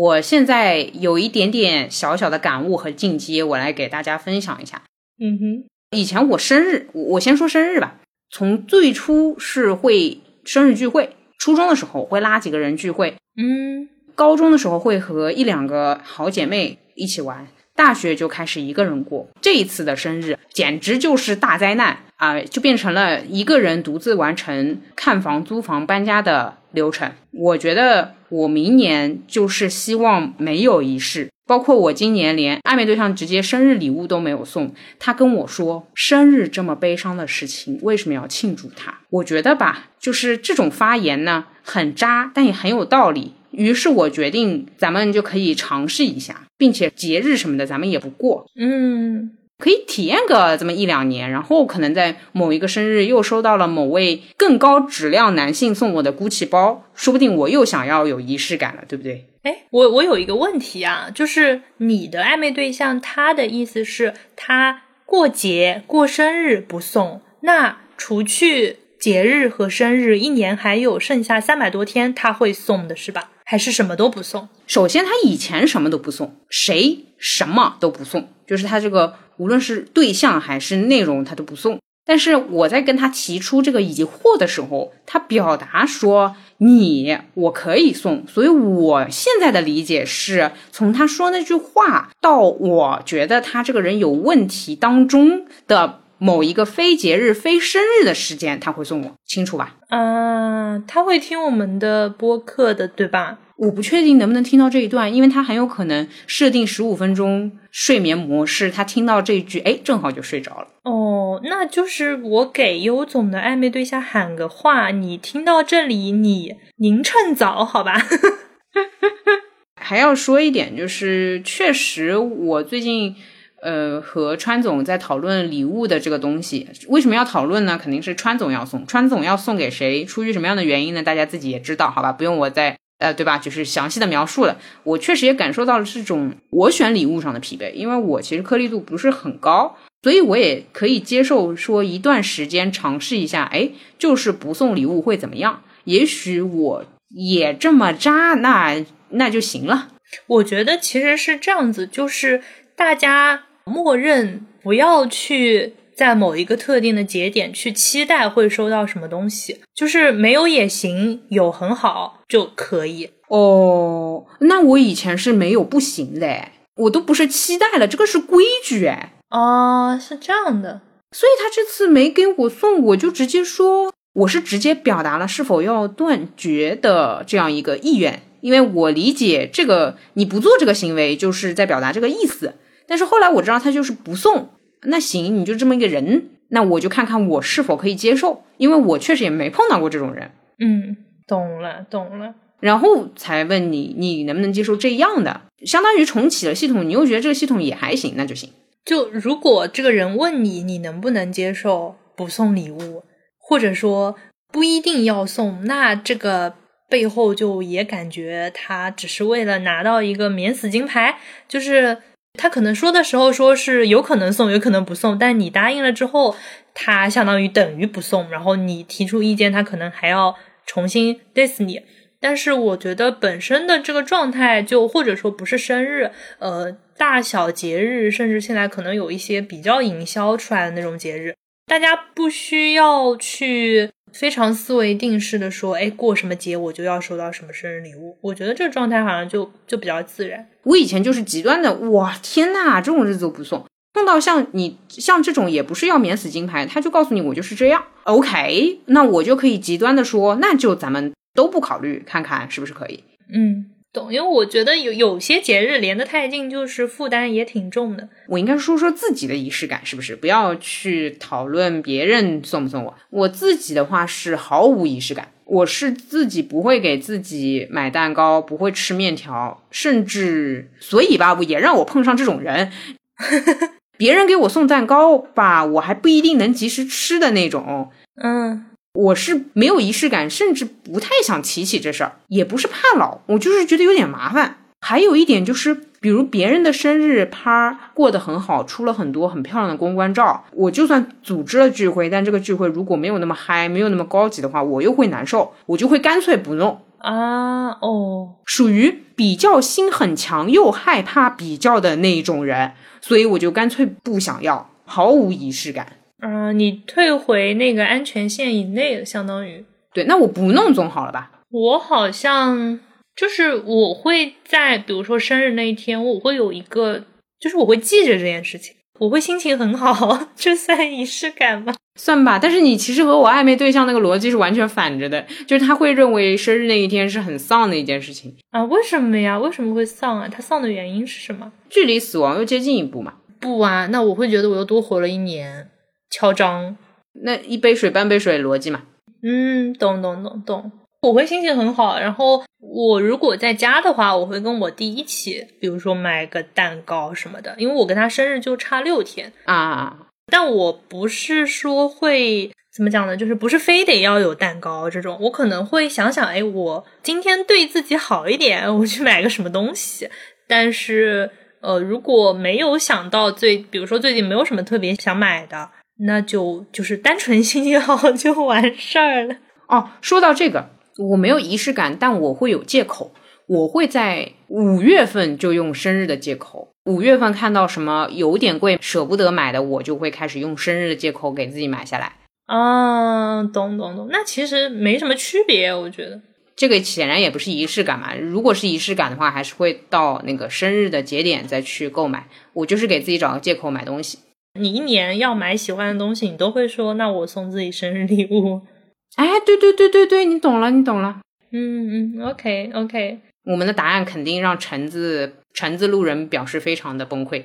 [0.00, 4.82] 我现在有一点点小小的感悟和进阶，我来给大家分享一下。
[5.18, 8.00] 嗯哼，以前我生日，我先说生日吧。
[8.30, 17.46] 从最初是会生日聚会，初中的时候会拉几个人聚会，嗯，高中的时候会和一两个好姐妹一起玩，
[17.80, 19.26] 大学就开始一个人过。
[19.40, 27.10] 这一次的生日简直就是大灾难啊，就变成了一个人独自完成看房、租房、搬家的流程。
[27.30, 28.14] 我觉得。
[28.30, 34.72] 我明年就是希望没有仪式，包括我今年连暧昧对象直接生日礼物都没有送。
[35.00, 39.00] 他跟我说，生日这么悲伤的事情，为什么要庆祝他？
[39.10, 43.34] 我觉得吧，就是这种发言呢，很渣，但也很有道理。
[43.50, 48.46] 于是我决定，咱们就可以尝试一下，并且节日什么的，咱们也不过。
[48.56, 49.32] 嗯。
[49.58, 59.26] 可以体验个这么一两年，然后可能在某一个生日又收到了某位更高质量男性送我的 GUCCI 包，说不定我又想要有仪式感了，对不对？
[59.42, 73.28] 哎，我我有一个问题啊，就是你的暧昧对象他的意思是，他过节过生日不送，那除去节日和生日，一年还有剩下三百多天他会送的是吧？
[73.50, 74.48] 还是什么都不送？
[74.68, 81.80] 首先，他以前什么都不送，谁什么都不送，就是他这个无论是对象还是内容，他都不送。
[82.04, 99.76] 但是我在跟他提出这个疑惑的时候，他表达说你我可以送，所以我现在的理解是从他说那句话到我觉得他这个人有问题当中的某一个非节日、非生日的时间，他会送我，清楚吧？
[99.88, 103.38] 啊，他会听我们的播客的，对吧？
[103.56, 110.68] 我不确定能不能听到这一段，因为他很有可能设定十五分钟睡眠模式，他听到这一句，哎，正好就睡着了。
[110.84, 117.96] 哦，那就是我给优总的暧昧对象喊个话，你听到这里，你您趁早，好吧？
[119.82, 123.16] 还要说一点，就是确实我最近
[123.62, 127.78] 呃和川总在讨论礼物的这个东西，为什么要讨论呢？
[127.82, 131.02] 肯定是川总要送，川总要送给谁，出于什么样的原因呢？
[131.02, 132.12] 大家自己也知道，好吧？
[132.12, 132.76] 不用我再。
[133.00, 133.38] 呃，对吧？
[133.38, 145.62] 就是详细的描述了，我确实也感受到了这种我选礼物上的疲惫，因为我其实颗粒度不是很高，所以我也可以接受说一段时间尝试一下，哎，就是不送礼物会怎么样？
[145.84, 149.88] 也许我也这么渣，那那就行了。
[150.26, 152.42] 我觉得其实是这样子，就是
[152.76, 155.74] 大家默认不要去。
[155.92, 164.24] 在某一个特定的节点去期待会收到什么东西，就是没有也行，有很好就可以哦。
[164.38, 169.12] 那我以前是没有不行嘞，我都不是期待了，这个是规矩哎。
[169.28, 170.80] 哦，是这样的，
[171.12, 182.54] 所以他这次没给我送，我就直接说，我是直接表达了是否要断绝的这样一个意愿，因为我理解这个你不做这个行为就是在表达这个意思。
[182.90, 184.48] 但是后来我知道他就是不送。
[184.82, 190.32] 那行，你就这么一个人，那我就看看我是否可以接受，因为我确实也没碰到过这种人。
[190.58, 190.96] 嗯，
[191.28, 192.34] 懂了，懂了。
[192.58, 195.42] 然后才问你，你能不能接受这样的？
[195.64, 198.50] 相当于重启了系统，你又觉得这个系统也还行，那就行。
[198.84, 203.04] 就如果这个人问你，你能不能接受不送礼物，
[203.38, 204.16] 或者说
[204.50, 206.54] 不一定要送，那这个
[206.88, 211.98] 背后就也感觉他只是为了拿到一个免死金牌，就是。
[212.34, 216.36] 他可能说的时候说是有可能送，有可能不送，但你答应了之后，
[216.72, 221.82] 他相当于等于不送，然后你提出意见，他可能还要重新 diss 你。
[222.20, 231.34] 但是我觉得本身的这个状态，就或者说不是生日，呃，大小节日，甚至现在可能有一些比较营销出来的那种节日，
[231.66, 233.90] 大家不需要去。
[234.12, 238.16] 非常思维定式的说，哎，过什么节我就要收到什么生日礼物。
[238.20, 240.48] 我觉得这个状态好像就就比较自然。
[240.64, 243.64] 我以前就是极端的，哇，天呐，这种日子我不送。
[243.94, 247.82] 送到像你像这种也不是要免死金牌，他就告诉你我就是这样。
[248.04, 253.04] OK，那我就可以极端的说，那就咱们都不考虑，看看是不是可以。
[253.32, 253.70] 嗯。
[253.92, 258.08] 懂，因为我觉得有有些节日连得太近，就是负担也挺重的。
[258.28, 260.14] 我应该说说自己的仪式感，是不是？
[260.14, 262.94] 不要去讨论别人送不送我。
[263.10, 272.70] 我自己的话是毫无仪式感，我是自己不会给自己买蛋糕，不会吃面条，甚至所以吧，也让我碰上这种人。
[273.98, 277.90] 别人给我送蛋糕吧，我还不一定能及时吃的那种。
[278.22, 278.66] 嗯。
[278.92, 284.56] 我是没有仪式感，甚至不太想提起这事儿，也不是怕老，我就是觉得有点麻烦。
[284.80, 297.68] 还有一点就是，比如别人的生日趴过得很好，出了很多很漂亮的公关照，我就算组织了聚会，但这个聚会如果没有那么嗨，没有那么高级的话，我又会难受，我就会干脆不弄啊。
[297.80, 302.72] 哦，属于比较心很强又害怕比较的那一种人，
[303.02, 305.86] 所以我就干脆不想要，毫无仪式感。
[306.22, 311.30] 嗯，你退回那个安全线以内的，相当于对，那我不弄总好了吧？
[311.50, 312.78] 我好像
[313.16, 317.04] 就是我会在，比如说生日那一天，我会有一个，
[317.40, 321.74] 就是我会记着这件事情，我会心情很好， 这算仪式感吗？
[321.98, 322.38] 算吧。
[322.40, 328.62] 但是你其实和我暧昧对象那个逻辑是完全反着的，就是他会认为生日那一天是很丧的一件事情啊？
[328.64, 329.38] 为什么呀？
[329.38, 330.28] 为什么会丧啊？
[330.28, 331.50] 他丧的原因是什么？
[331.68, 333.14] 距离死亡又接近一步嘛？
[333.40, 335.68] 不啊，那我会觉得我又多活了一年。
[336.10, 336.76] 敲章，
[337.22, 338.82] 那一杯水半杯水逻辑嘛？
[339.22, 340.72] 嗯，懂懂懂懂。
[341.02, 350.08] 我会心情很好，然后我如果在家的话，我会跟我弟一起，比如说买个蛋糕什么的，因为我跟他生日就差六天啊。
[350.30, 353.16] 但我不是说会怎么讲呢？
[353.16, 360.08] 就是不是非得要有蛋糕这种，我可能会想想，哎，我今天对自己好一点，我去买个什么东西。
[360.46, 361.30] 但是，
[361.62, 365.70] 呃，如果没有想到最，比如说最近没有什么特别想买的。
[366.06, 369.36] 那就就是单纯心情好就完事儿了
[369.68, 369.90] 哦。
[370.00, 370.70] 说到这个，
[371.10, 373.12] 我没有仪式感，但我会有借口。
[373.46, 382.12] 我会在五月份就用生日的借口五月份看到什么有点贵，舍不得买的，我就会开始用生日的借口给自己买下来。
[382.46, 386.20] 啊，懂懂懂，那其实没什么区别，我觉得。
[386.54, 388.14] 这个显然也不是仪式感嘛。
[388.14, 392.28] 如果是仪式感的话，还是会到那个生日的节点再去购买。
[392.52, 394.18] 我就是给自己找个借口买东西。
[394.54, 398.62] 你一年要买喜欢的东西，你都会说，那我送自己生日礼物。
[399.16, 401.20] 哎，对对对对对，你懂了，你懂了。
[401.52, 403.20] 嗯嗯，OK OK。
[403.44, 407.44] 我们的答案肯定让橙子橙子路人表示非常的崩溃。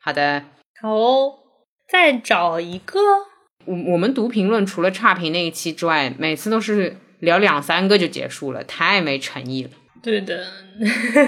[0.00, 0.44] 好的，
[0.82, 1.34] 好哦，
[1.88, 2.98] 再找一个。
[3.64, 9.70] 我我们读评论，除了差评那一期之外，每次都是聊两三个就结束了，太没诚意了。
[10.02, 10.46] 对的，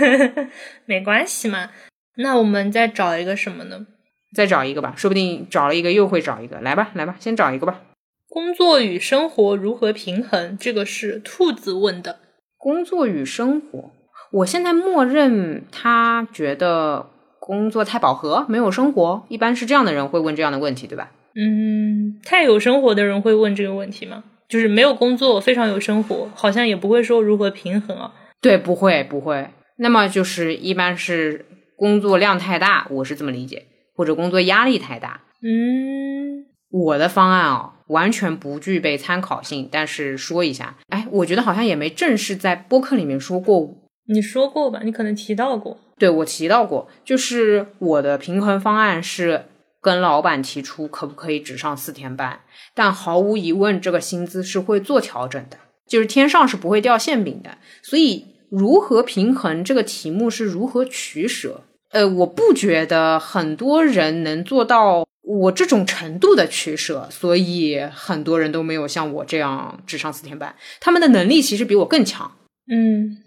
[0.85, 1.71] 没关系嘛。
[2.19, 3.87] 那我们再找一个什么呢？
[4.35, 6.61] 再找一个吧，说不定找了一个又会找一个。
[6.61, 7.81] 来吧，来吧，先找一个吧。
[8.29, 10.59] 工作与生活如何平衡？
[10.59, 12.19] 这个是兔子问的。
[12.59, 13.91] 工作与生活，
[14.33, 19.25] 我现在默认他觉得工作太饱和，没有生活。
[19.29, 21.11] 一般是这样的人会问这样的问题，对吧？
[21.37, 24.25] 嗯，太有生活的人会问这个问题吗？
[24.49, 28.13] 就是没有工作，非常有生活，好像也不会说如何平衡啊。
[28.41, 29.49] 对，不会，不会。
[29.77, 31.47] 那么就是一般是
[31.79, 35.23] 工作量太大，我是这么理解，或者工作压力太大。
[35.43, 43.77] 嗯，我的方案啊，完全不具备参考性，但是说一下，哎，我觉得好像也没正式在播客里面说过。
[44.09, 44.81] 你说过吧？
[44.83, 45.79] 你可能提到过。
[45.97, 49.45] 对，我提到过，就是我的平衡方案是。
[49.81, 52.41] 跟老板提出可不可以只上四天班，
[52.75, 57.57] 但毫无疑问，这个薪资是会做调整的，就是天上是不会掉馅饼的。
[57.81, 61.63] 所以，如何平衡这个题目是如何取舍？
[61.91, 70.55] 呃，我不觉得很多人能做到我这种程度的取舍，所以很多人都没有像我这样只上四天班。
[70.81, 72.33] 他们的能力其实比我更强，
[72.71, 73.19] 嗯，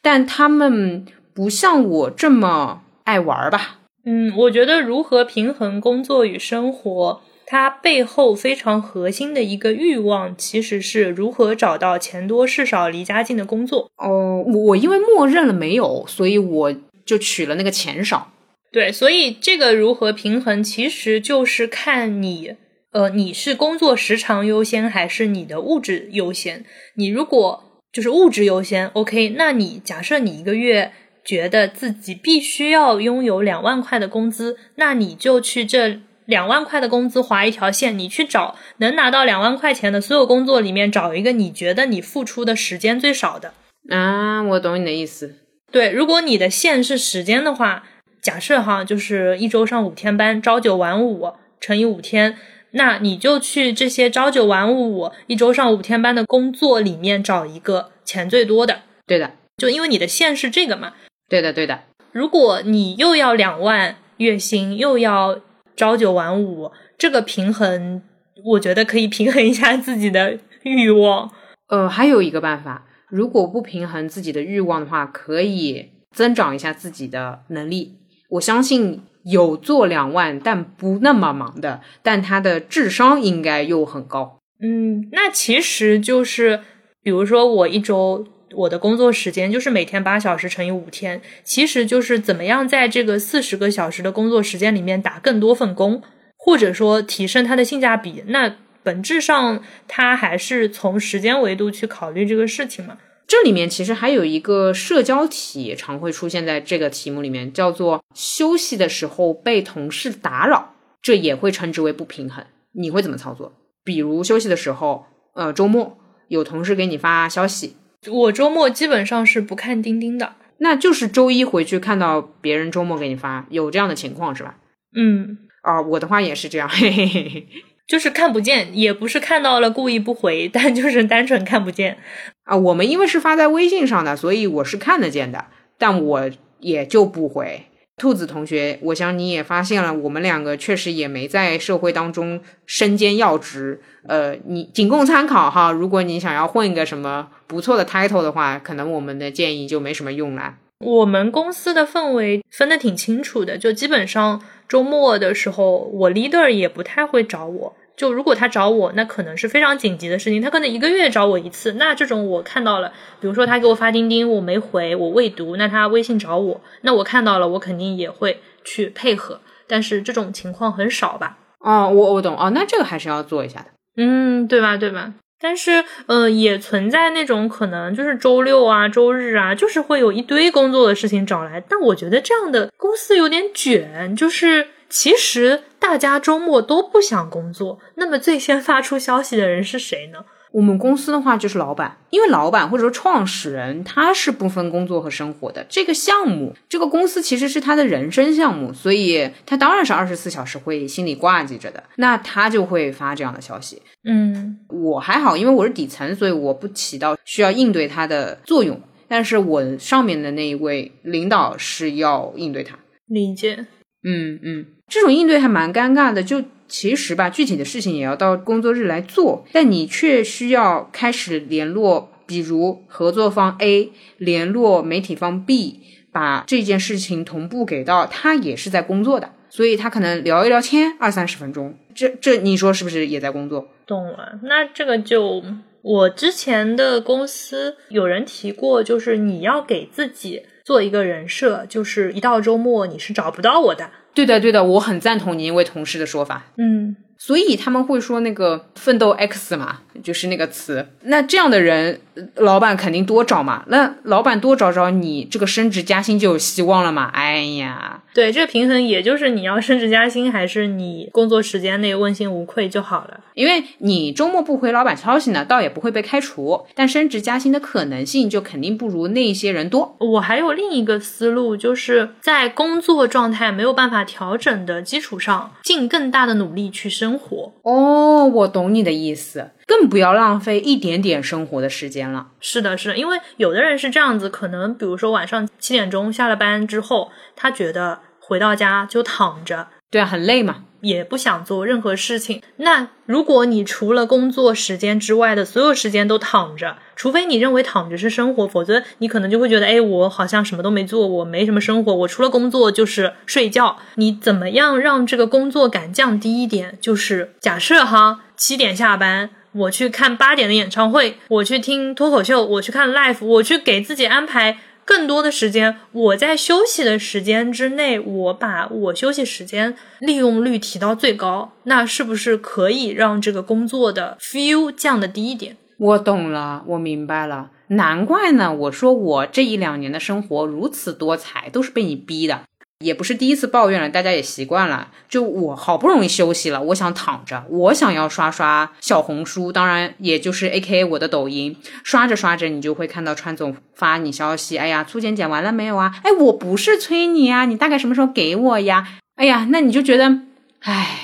[0.00, 3.80] 但他们不像我这么爱玩吧。
[4.04, 13.90] 嗯，我觉得如何平衡工作与生活，它背后非常核心的一个欲望，其实是如何找到钱多事少、离家近的工作。
[13.96, 16.74] 哦，我因为默认了没有，所以我
[17.06, 18.32] 就取了那个钱少。
[18.72, 22.56] 对，所以这个如何平衡，其实就是看你，
[22.90, 26.64] 呃，你是工作时长优先，还是你的物质优先。
[26.96, 30.92] 你如果就是物质优先，OK，那你假设你一个月。
[31.26, 43.54] 觉得自己必须要拥有两万块的工资，那你就去这两万块的工资划一条线，你去找能拿到两万块钱的所有工作里面找一个你觉得你付出的时间最少的。
[43.90, 45.34] 啊，我懂你的意思。
[45.72, 47.84] 对，如果你的线是时间的话，
[48.22, 52.36] 假设哈，就是一周上五天班，朝九晚五乘以五天，
[52.72, 58.82] 那你就去这些朝九晚五、一周上五天班的工作里面找一个钱最多的。
[59.06, 60.94] 对的，就因为你的线是这个嘛。
[61.28, 61.80] 对的，对的。
[62.12, 65.40] 如果你又要两万月薪，又要
[65.76, 68.02] 朝九晚五，这个平衡，
[68.44, 71.30] 我觉得可以平衡一下自己的欲望。
[71.68, 77.98] 呃，还有一个办法，如果不平衡自己的欲望的话，可以增长一下自己的能力。
[78.30, 84.38] 我相信有做两万但不那么忙的，但他的智商应该又很高。
[84.60, 86.60] 嗯，那其实就是，
[87.02, 88.26] 比如说我一周。
[88.54, 96.00] 我的工作时间就是每天八小时乘以五天，其实就是怎么样在这个四十个小时的工作时间里面打更多份工，
[96.38, 98.22] 或者说提升它的性价比。
[98.28, 98.56] 那
[98.86, 102.98] 本质上，它还是从时间维度去考虑这个事情嘛。
[103.26, 112.46] 这里面其实还有一个社交体，常会出现在这个题目里面，叫做休息的时候被同事打扰，这也会称之为不平衡。
[112.74, 113.52] 你会怎么操作？
[113.82, 117.74] 比如休息的时候，呃，周末有同事给你发消息。
[118.08, 124.58] 我周末基本上是不看钉钉的，那就是周一回去看到别人周末给你发，有这样的情况是吧？
[124.96, 127.48] 嗯，啊，我的话也是这样，嘿嘿嘿嘿，
[127.86, 131.98] 就是看不见，也不是看到了故意不回，但就是单纯看不见。
[132.44, 135.46] 啊，我们因为是发在微信上的，所以我是看得见的，
[135.78, 136.30] 但我
[136.60, 137.66] 也就不回。
[137.96, 145.72] 兔子同学，我想你也发现了，我们两个确实也没在社会当中身兼要职，呃，你仅供参考哈。
[145.72, 150.56] 如果你想要混一个什么不错的 title 的话，可能我们的建议就没什么用了。
[150.80, 157.74] 我们公司的氛围分得挺清楚的，就基本上周末的时候，我 leader 也不太会找我。
[157.96, 161.72] 就如果他找我，那可能是非常紧急的事情，他可能一个月找我一次。
[161.72, 169.40] 那这种我看到了，比如说他给我发钉钉，我没回，我未读，那他微信找我，那我看到了，我肯定也会去配合。
[169.66, 171.38] 但是这种情况很少吧？
[171.60, 173.66] 哦，我我懂哦，那这个还是要做一下的。
[173.96, 174.76] 嗯，对吧？
[174.76, 175.14] 对吧？
[175.40, 181.62] 但是，呃，也存在那种可能，就是周六啊、周日啊，就是会有一堆工作的事情找来。
[181.68, 190.20] 但我觉得这样的公司有点卷，就是其实大家周末都不想工作，那么最先发出消息的人是谁呢？
[190.56, 195.66] 我们公司的话就是老板，因为老板或者说创始人他是不分工作和生活的。
[195.68, 201.84] 这个项目，这个公司其实是他的人生项目，所以他当然是二十四小时会心里挂记着的。
[201.96, 203.82] 那他就会发这样的消息。
[204.04, 208.80] 嗯，我还好，因为我是底层，所以我不起到需要应对他的作用。
[209.06, 212.78] 但是我上面的那一位领导是要应对他。
[213.06, 213.66] 理解。
[214.02, 216.42] 嗯嗯，这种应对还蛮尴尬的，就。
[216.68, 225.80] 其实吧，具体的事情也要到工作日来做，但你却需要开始联络，比如合作方 A 联络媒体方 B，
[226.10, 233.68] 把这件事情同步给到他，也是在工作的，所以他可能聊一聊天，二三十分钟，这这你说是不是也在工作？
[233.86, 235.40] 懂了，那这个就
[235.82, 243.88] 我之前的公司有人提过，就是你要给自己做一个人设，就是一到周末你是找不到我的。
[244.16, 246.46] 对的，对的，我很赞同您一位同事的说法。
[246.56, 246.96] 嗯。
[247.18, 250.86] 所以他们会说那个奋斗 X 嘛，就是那个词。
[251.02, 252.00] 那这样的人，
[252.36, 253.62] 老板肯定多找嘛。
[253.68, 257.10] 那老板多找找你，这个升职加薪就有希望了嘛。
[257.12, 263.20] 哎呀，对，这个平衡也就是你要升职加薪，还是你工作时间内问心无愧就好了。
[263.34, 269.94] 因为你周末不回老板消息呢，倒也不会被开除，但升职加薪的可能性就肯定不如那些人多。
[270.00, 276.86] 我还有另一个思路，就是在工作状态没有办法调整的基础上，尽更大的努力去。
[276.96, 282.28] 生活哦，我懂你的意思，更不要浪费一点点生活的时间了。
[282.40, 290.62] 是的，是的，因为有的人是这样子，可能比如说晚上七点钟下了班之后，他觉得回到家就躺着，对啊，很累嘛。
[290.82, 292.42] 也不想做任何事情。
[292.58, 303.78] 那如果你除了工作时间之外的所有时间都躺着，除非你认为躺着是生活，否则你可能就会觉得，哎，我好像什么都没做，我没什么生活，我除了工作就是睡觉。
[303.96, 306.78] 你怎么样让这个工作感降低一点？
[306.80, 314.58] 就是假设哈，七点下班，我去看八点的演唱会，我去听脱口秀，我去看 live，我去给自己安排。
[314.84, 325.56] 更多的时间，我在休息的时间之内，我把我休息时间利用率提到最高，那是不是可以让这个工作的 feel 降的低一点？
[325.78, 328.54] 我懂了，我明白了，难怪呢。
[328.54, 332.42] 我说我这一两年的生活如此多彩，都是被你逼的。
[332.84, 334.88] 也不是第一次抱怨了，大家也习惯了。
[335.08, 341.56] 就我好不容易休息了，我想躺着，我想要刷刷小红书，当然也就是 A K A 我的抖音。
[341.82, 345.94] 刷着刷着，你就会看到川总发你消息，哎呀，粗剪剪完了没有啊？
[346.04, 348.86] 哎，我不是催你啊，你大概什么时候给我呀？
[349.16, 350.20] 哎呀，那你就觉得，
[350.60, 350.98] 哎，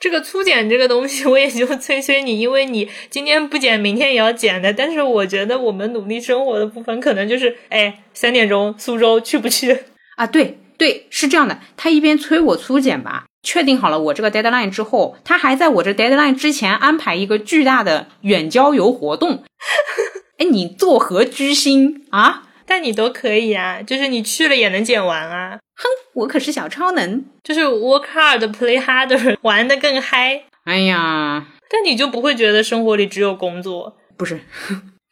[0.00, 4.72] 这个粗剪这个东西，我也就催催你，因为你今天不剪，明天也要剪的。
[4.72, 9.84] 但是我觉得我们努力生活的部分，可能就是，哎，三点钟苏州去不去
[10.16, 10.26] 啊？
[10.26, 10.58] 对。
[10.80, 19.44] 对，是这样的，他一边催我粗剪吧，确定好了我这个 deadline 之后，他还在我这 deadline 之前安排一个巨大的远郊游活动。
[20.40, 22.44] 哎，你作何居心啊？
[22.64, 25.58] 但你都可以啊，就是你去了也能剪完啊。
[25.76, 30.44] 哼，我可是小超能，就是 work hard play harder， 玩的更嗨。
[30.64, 33.98] 哎呀，但你就不会觉得生活里只有工作？
[34.16, 34.40] 不是。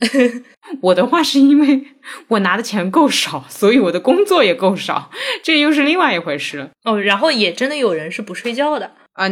[0.80, 1.82] 我的话是因为
[2.28, 5.10] 我拿的钱够少，所以我的工作也够少，
[5.42, 6.70] 这又是另外一回事了。
[6.84, 9.28] 哦，然后也真的有人是不睡觉的啊，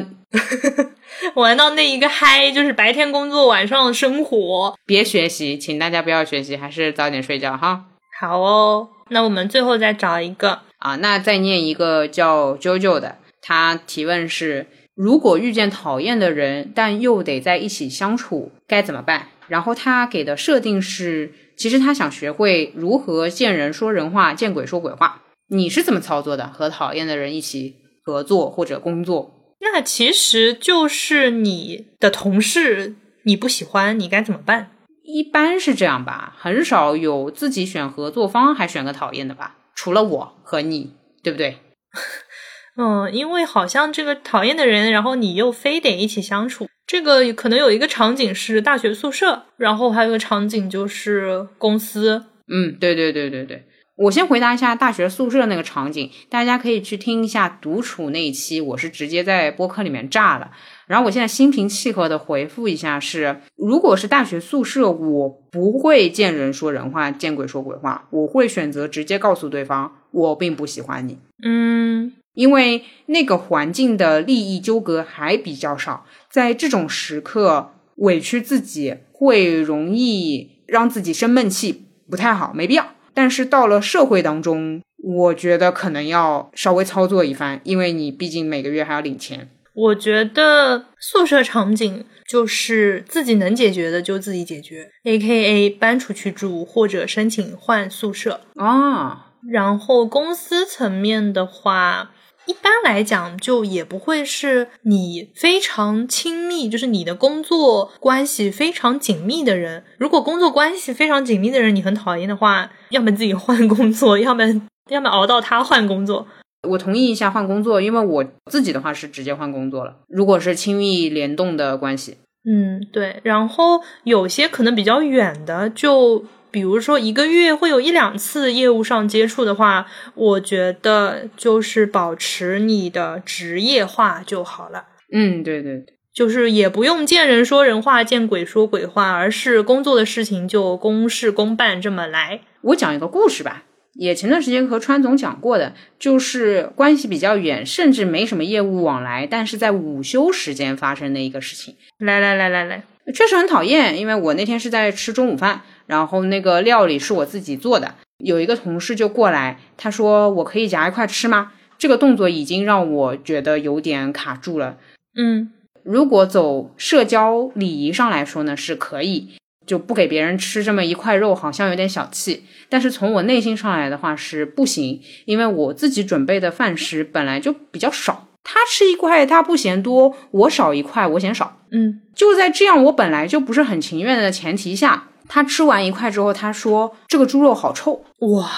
[1.36, 4.76] 玩到那一个嗨，就是白天工作，晚上生活。
[4.84, 7.84] 别学习，请大家不要学习，还是早点睡觉哈。
[8.18, 19.28] 好哦，那我们最后再找一个啊，那再念一个叫 JoJo 的，他提问是：如果遇见讨厌的人，但又得在一起相处，该怎么办？
[19.48, 25.22] 然后他给的设定是，其实他想学会如何见人说人话，见鬼说鬼话。
[25.48, 26.48] 你是怎么操作的？
[26.48, 29.54] 和讨厌的人一起合作或者工作？
[29.60, 34.70] 那其实就是你的同事你不喜欢，你该怎么办？
[35.02, 39.56] 一般是这样吧，很少有自己选合作方还选个讨厌的吧？
[39.74, 41.58] 除了我和你，对不对？
[42.76, 46.66] 嗯，因为好像这个讨厌的人，然后你又非得一起相处。
[46.86, 52.26] 这个可能有一个场景是大学宿舍，然后还有一个场景就是公司。
[52.48, 53.64] 嗯，对对对对对，
[53.96, 60.52] 我先回答一下大学宿舍那个场景，大家可以去听一下独处那一期，我是直接在播客里面炸了。
[60.86, 71.18] 然后我现在心平气和的回复一下是，如果是大学宿舍，我不会见人说人话，见鬼说鬼话，我会选择直接告诉对方，我并不喜欢你。
[71.42, 72.12] 嗯。
[72.36, 82.88] 因为那个环境的利益纠葛还比较少，在这种时刻，委屈自己，会容易让自己生闷气，不太好，没必要。
[83.14, 89.48] 但是到了社会当中，我觉得可能要稍微操作一番，因为你毕竟每个月还要领钱。
[89.72, 99.32] 我觉得宿舍场景就是自己能解决的就自己解决，A K A 搬出去住或者申请换宿舍啊。
[99.50, 102.10] 然后公司层面的话。
[102.46, 109.84] 一般来讲，就也不会是你非常亲密，就是你的工作关系非常紧密的人。
[109.98, 114.44] 如果工作关系非常紧密的人你很讨厌的话，要么自己换工作，要么
[114.88, 116.26] 要么熬到他换工作。
[116.68, 119.96] 我同意一下换工作，因为我自己的话是直接换工作了。
[120.08, 122.18] 如果是亲密联动的关系，
[122.48, 123.20] 嗯，对。
[123.22, 126.24] 然后有些可能比较远的，就。
[126.56, 134.86] 比如说一个月会有一两次业务上接触的话，我觉得就是保持你的职业化就好了。
[135.12, 142.40] 嗯，对对对，就是也不用见人说人话，见鬼说鬼话，而是工作的事情就公事公办这么来。
[142.62, 143.64] 我讲一个故事吧，
[143.98, 151.74] 也前段时间和川总讲过的，就是关系比较远，甚至没什么业务往来，但是在午休时间发生的一个事情。
[151.98, 152.82] 来来来来来，
[153.14, 155.62] 确实很讨厌，因为我那天是在吃中午饭。
[155.86, 164.78] 然后那个料理是我自己做的，有一个同事就过来，他说：“我可以夹一块吃吗？”这个动作已经让我觉得有点卡住了。
[165.14, 165.52] 嗯，
[165.84, 169.28] 如果走社交礼仪上来说呢，是可以，
[169.66, 172.44] 就不给别人吃这么一块肉，好像有点小气。
[172.68, 181.60] 但是从我内心上来的话是不行，因为我自己准备的饭食本来就比较少，他吃一块他不嫌多，我少一块我嫌少。
[181.70, 185.08] 嗯，就在这样我本来就不是很情愿的前提下。
[185.28, 188.48] 他吃完一块之后，他说：“这个猪肉好臭哇！”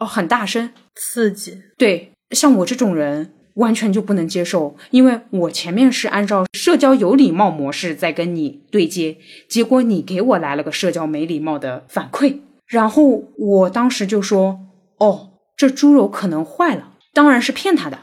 [0.00, 1.60] 哦，很大声，刺激。
[1.76, 9.16] 对，像我这种人完全就不能接受，因为我前面是按照社交有礼貌模式在跟你对接，
[9.48, 14.58] 结果你给我来了个社交没礼貌的反馈，然后我当时就说
[14.98, 17.98] ：“哦，这猪肉可能坏了。”当然是骗他的，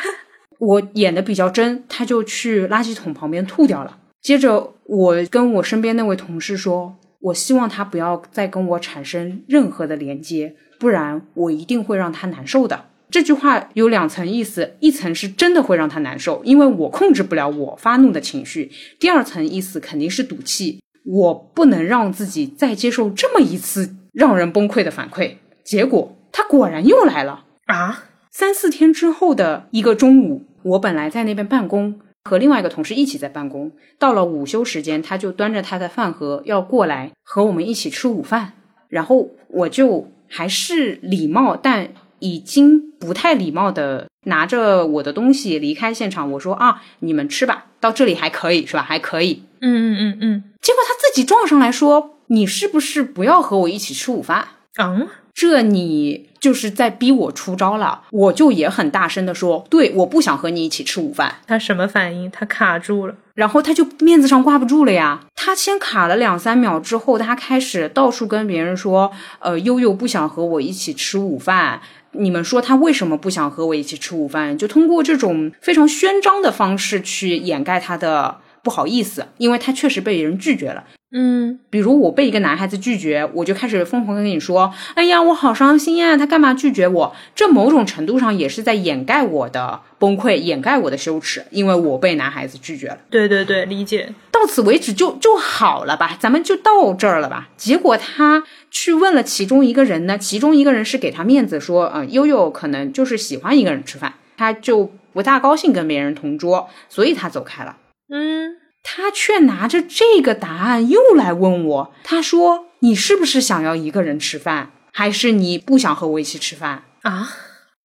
[0.58, 3.98] 我演的比较真，他就去垃圾桶旁边吐掉了。
[4.20, 6.96] 接着我跟我身边那位同事说。
[7.18, 12.84] 我希望他不要再跟我产生任何的连接，不然我一定会让他难受的。
[13.16, 18.68] 这句话有两层意思，一层是真的会让他难受，因为我控制不了我发怒的情绪；
[19.00, 25.36] 第二层意思肯定是赌气，我不能让自己再接受这么一次让人崩溃的反馈。
[25.64, 28.04] 结果他果然又来了啊！
[28.30, 31.98] 三四天之后的一个中午，我本来在那边办公。
[32.28, 38.52] 和另外一个同事一起在办公，到了午休时间，他就端着他的饭盒要过来和我们一起吃午饭。
[38.90, 41.88] 然后我就还是礼貌，但
[42.18, 46.30] 已经不太礼貌的拿着我的东西离开现场。
[46.32, 48.82] 我说啊，你们吃吧，到这里还可以是吧？
[48.82, 49.42] 还可以。
[49.60, 50.44] 嗯嗯嗯嗯。
[50.60, 54.48] 结果他自己撞上来说：“你是不是不要和我一起吃午饭？”
[54.78, 55.08] 嗯。
[55.34, 61.34] 这你就是在逼我出招了，我就也很大声的说，对，我不想和你一起吃午饭。
[61.46, 62.30] 他什么反应？
[62.30, 65.20] 他卡住了，然后他就面子上挂不住了呀。
[65.34, 71.82] 他先卡了两三秒之后，他开始到处跟别人说，呃，悠悠不想和我一起吃午饭。
[72.18, 74.56] 你们说他为什么不想和我一起吃午饭？
[74.56, 80.84] 就通过这种非常宣张的方式去掩盖他的不好意思，因为他确实被人拒绝了。
[81.18, 86.14] 嗯，比如我被一个男孩子拒绝，我就开始疯狂的跟你说：“哎呀，我好伤心呀！
[86.14, 92.98] 他干嘛拒绝我？”这某种程度上也是在掩盖我的崩溃，掩盖我的羞耻，因为我被男孩子拒绝了。
[93.08, 94.12] 对对对，理解。
[94.30, 97.48] 到此为止就就好了吧，咱们就到这儿了吧。
[97.56, 107.78] 结果他去问了其中一个人呢，其中一个人是给他面子，说：“呃，悠悠可能就是喜欢一个人吃饭，他就不大高兴跟别人同桌，所以他走开了。”
[108.12, 108.58] 嗯。
[108.88, 116.84] 他却拿着这个答案又来问我，他说：“你是不是想要一个人吃饭，还是你不想和我一起吃饭？
[117.02, 117.28] 啊？”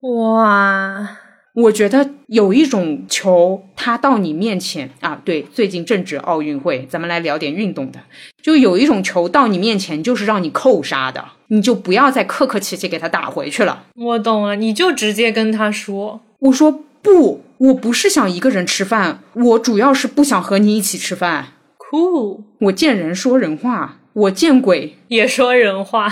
[0.02, 1.18] 哇，
[1.56, 8.00] 我觉得有一种球，他到你面前啊，对，最近正值奥运会，咱们来聊点运动的，
[8.44, 13.86] 就有一种球到你面前就是让你扣杀的，你就不要再客客气气给他打回去了。
[13.96, 17.44] 我懂了，你就直接跟他说，我说不。
[17.58, 21.50] 我不是想一个人吃饭，我主要是不想和你一起吃饭。
[21.78, 26.12] Cool，我见人说人话，我见鬼也说人话。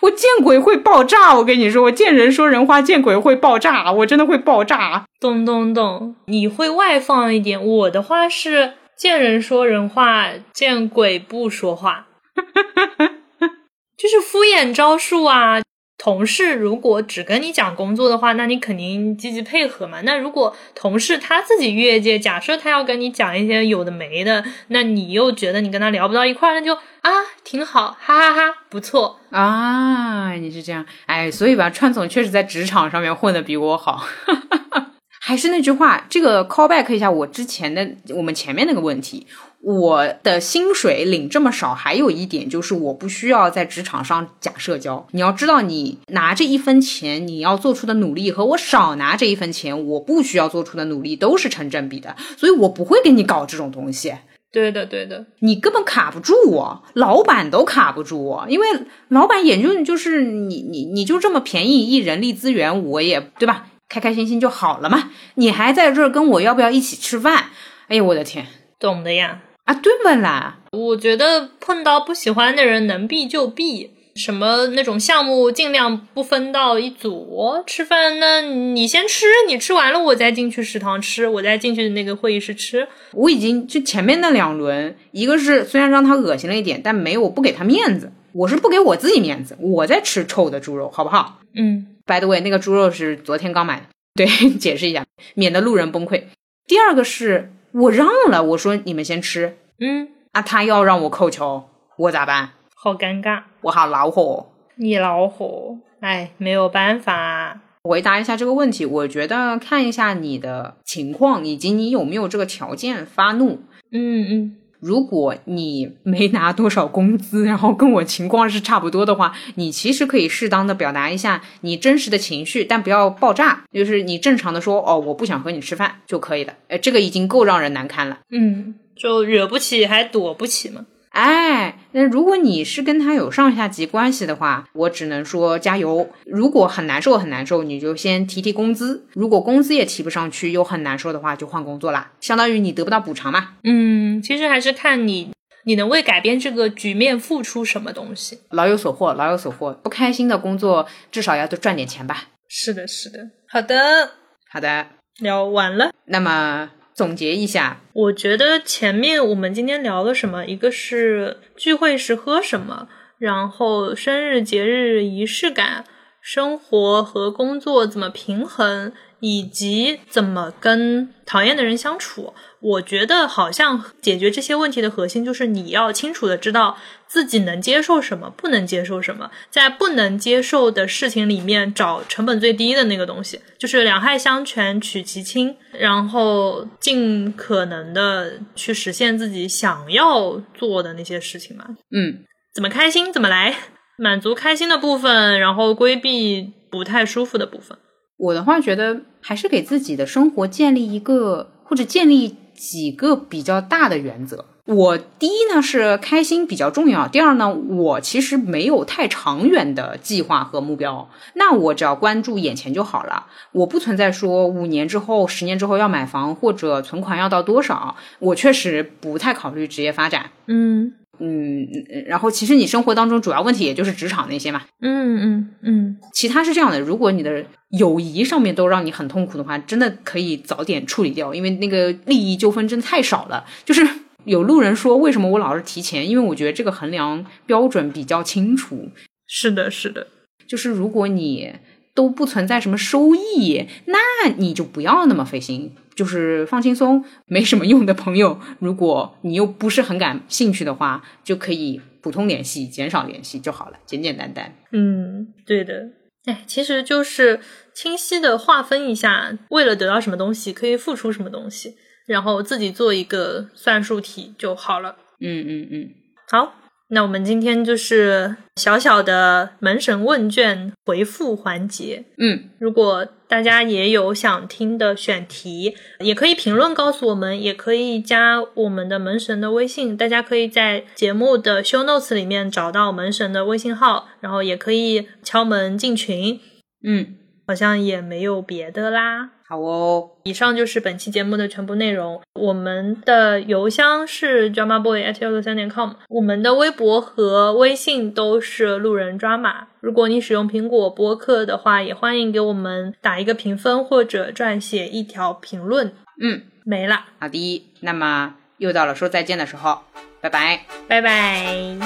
[0.00, 5.06] 我见鬼会爆炸，我跟你说，我见人说人话，见鬼会爆炸，我真的会爆炸。
[5.18, 12.08] 咚咚咚，你会外放一点，我的话是见人说人话，见鬼不说话，
[13.96, 15.62] 就是敷衍招数啊。
[16.02, 20.00] 同事如果只跟你讲工作的话，那你肯定积极配合嘛。
[20.00, 27.10] 那如果同事他自己越界，假设他要跟你讲一些有的没的，那你又觉得你跟他聊不到一块儿，那就啊
[27.44, 30.32] 挺好，哈哈哈不错啊。
[30.32, 33.98] 你是这样，哎，所以吧，川总确实在职场上面混的比我好。
[33.98, 34.91] 哈哈哈
[35.24, 39.24] 还是那句话，这个 call back 一下我之前的我们前面那个问题。
[39.60, 45.06] 我的薪水领这么少，还有一点就是我不需要在职场上假社交。
[45.12, 54.12] 你要知道，你拿这一分钱，你要做出的努力和我少拿这一分钱，我不需要做出的努力都是成正比的，所以我不会跟你搞这种东西。
[54.50, 58.66] 对的，对的，你根本卡不住我，老板都卡不住我，因为
[59.08, 63.68] 老板也就就是你你你就这么便宜一人力资源，我也对吧？
[63.92, 65.10] 开开心心就好了嘛。
[65.34, 67.50] 你还在这儿跟我要不要一起吃饭？
[67.88, 68.46] 哎呦我的天，
[68.80, 69.42] 懂的呀。
[69.64, 70.60] 啊，对不啦？
[70.72, 73.90] 我觉得碰到不喜欢的人，能避就避。
[74.14, 78.18] 什么那种项目，尽量不分到一组吃饭。
[78.18, 82.88] 那你先吃，你吃完了，我再进去食堂吃，我再进去那个会议室吃。
[83.12, 88.10] 我已经就前面那两轮，一个是虽然让他恶心了一点，但没有不给他面子。
[88.32, 91.38] 我是不给我自己面子，我在吃臭的猪肉，好不好？
[91.54, 91.86] 嗯。
[92.06, 93.86] By the way，那个猪肉是昨天刚买的。
[94.14, 94.26] 对，
[94.58, 96.24] 解释一下，免得路人崩溃。
[96.66, 97.52] 第二个是。
[97.74, 102.50] 我让了，我说你们先吃，嗯，啊，他要让我扣球，我咋办？
[102.74, 107.62] 好尴尬，我好恼火，你恼火，哎，没有办法。
[107.84, 113.62] 回答一下这个问题，我觉得看一下你的情况，以及你有没有这个条件发怒。
[113.90, 114.56] 嗯嗯。
[114.82, 126.52] 如果你没拿多少工资， 然后跟我情况是差不多的话，你其实可以适当的表达一下你真实的情绪，但不要爆炸，就是你正常的说哦，我不想和你吃饭就可以了。
[126.66, 128.18] 哎，这个已经够让人难堪了。
[128.30, 130.84] 嗯，就惹不起还躲不起吗。
[131.12, 136.08] 哎，那如果你是跟他有上下级关系的话，我只能说加油。
[136.24, 139.06] 如果很难受很难受，你就先提提工资。
[139.12, 143.56] 如果工资也提不上去，又很难受的话，就换工作啦，相当于你得不到补偿嘛。
[143.62, 145.32] 嗯，其实还是看你
[145.64, 148.38] 你能为改变这个局面付出什么东西。
[148.50, 149.72] 老有所获，老有所获。
[149.82, 152.24] 不开心的工作至少要多赚点钱吧。
[152.48, 153.18] 是的，是的。
[153.50, 154.12] 好的，
[154.50, 154.86] 好的，
[155.18, 155.90] 聊完了。
[156.06, 156.70] 那么。
[156.94, 160.44] 总结一下，我觉得前面我们今天聊了什么？
[160.46, 162.88] 一个是聚会时喝什么，
[163.18, 165.84] 然后生日节日仪式感，
[166.20, 168.92] 生活和工作怎么平衡。
[169.24, 176.76] 以及怎么跟讨厌的人相处，我觉得好像解决这些问题的核心就是你要清楚的知道
[177.12, 191.66] 自己能接受什么，不能接受什么，在不能接受的事情里面找成本最低的那个东西，就是两害相权取其轻，然后尽可能的去实现自己想要做的那些事情嘛。
[191.90, 193.54] 嗯，怎么开心怎么来，
[193.98, 197.76] 满足开心的部分，然后规避不太舒服的部分。
[198.16, 204.46] 我的话觉得还是给自己的生活建立一个或者建立几个比较大的原则。
[204.66, 213.26] 我第一呢是开心比较重要，第二呢我其实没有太长远的计划和目标，那我只要关注眼前就好了。
[213.52, 220.30] 我不存在说五年之后、十年之后要买房或者存款要到多少，我确实不太考虑职业发展。
[220.46, 220.94] 嗯。
[221.18, 221.68] 嗯，
[222.06, 224.62] 然后其实你生活当中主要问题也就是职场那些嘛。
[224.80, 233.44] 嗯嗯嗯，其他是这样的，如果你的友谊上面都让你很痛苦的话，真的可以早点处理掉，因为那个利益纠纷真的太少了。
[233.64, 233.86] 就是
[234.24, 236.08] 有路人说，为什么我老是提前？
[236.08, 238.88] 因为我觉得这个衡量标准比较清楚。
[239.26, 240.06] 是的，是的，
[240.46, 241.54] 就是如果你。
[241.94, 243.98] 都不存在什么收益，那
[244.38, 254.56] 你就不要那么费心，就是放轻松，没什么用的朋友，如果你又不是很感兴趣的话，就可以普通联系，减少联系就好了，简简单单。
[254.70, 255.90] 嗯，对的。
[256.24, 257.40] 哎，其实就是
[257.74, 261.74] 清晰的划分一下，为了得到什么东西可以付出什么东西，
[262.06, 264.96] 然后自己做一个算术题就好了。
[265.20, 265.90] 嗯嗯嗯，
[266.30, 266.54] 好。
[266.94, 272.04] 那我们今天就是小小的门神问卷回复环节。
[272.18, 279.96] 嗯，如果大家也有想听的选题，也可以评论告诉我们，也可以加我们的门神的微信。
[279.96, 286.38] 大家可以在节目的 show notes 里面找到门神的微信号，然后也可以敲门进群。
[286.86, 289.30] 嗯，好像也没有别的啦。
[289.52, 292.22] 好哦，以上就是本期节目的全部内容。
[292.32, 299.66] 我们的邮箱是 drama boy at 幺六三点 com，我们的微博和微信都是路人抓马。
[299.80, 305.92] 如果你使用苹果播客的话，也欢迎给我们打一个评分或者撰写一条评论。
[306.18, 307.04] 嗯，没了。
[307.18, 309.80] 好，的，那么又到了说再见的时候，
[310.22, 311.76] 拜拜，拜拜。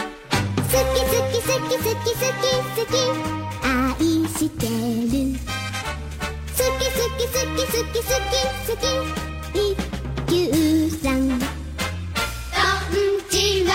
[7.36, 8.84] き好き好き好き。
[9.54, 9.76] 一
[10.26, 11.28] 休さん。
[11.28, 11.38] とん
[13.28, 13.34] ち
[13.64, 13.70] は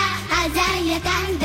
[0.54, 1.41] 鮮やかに。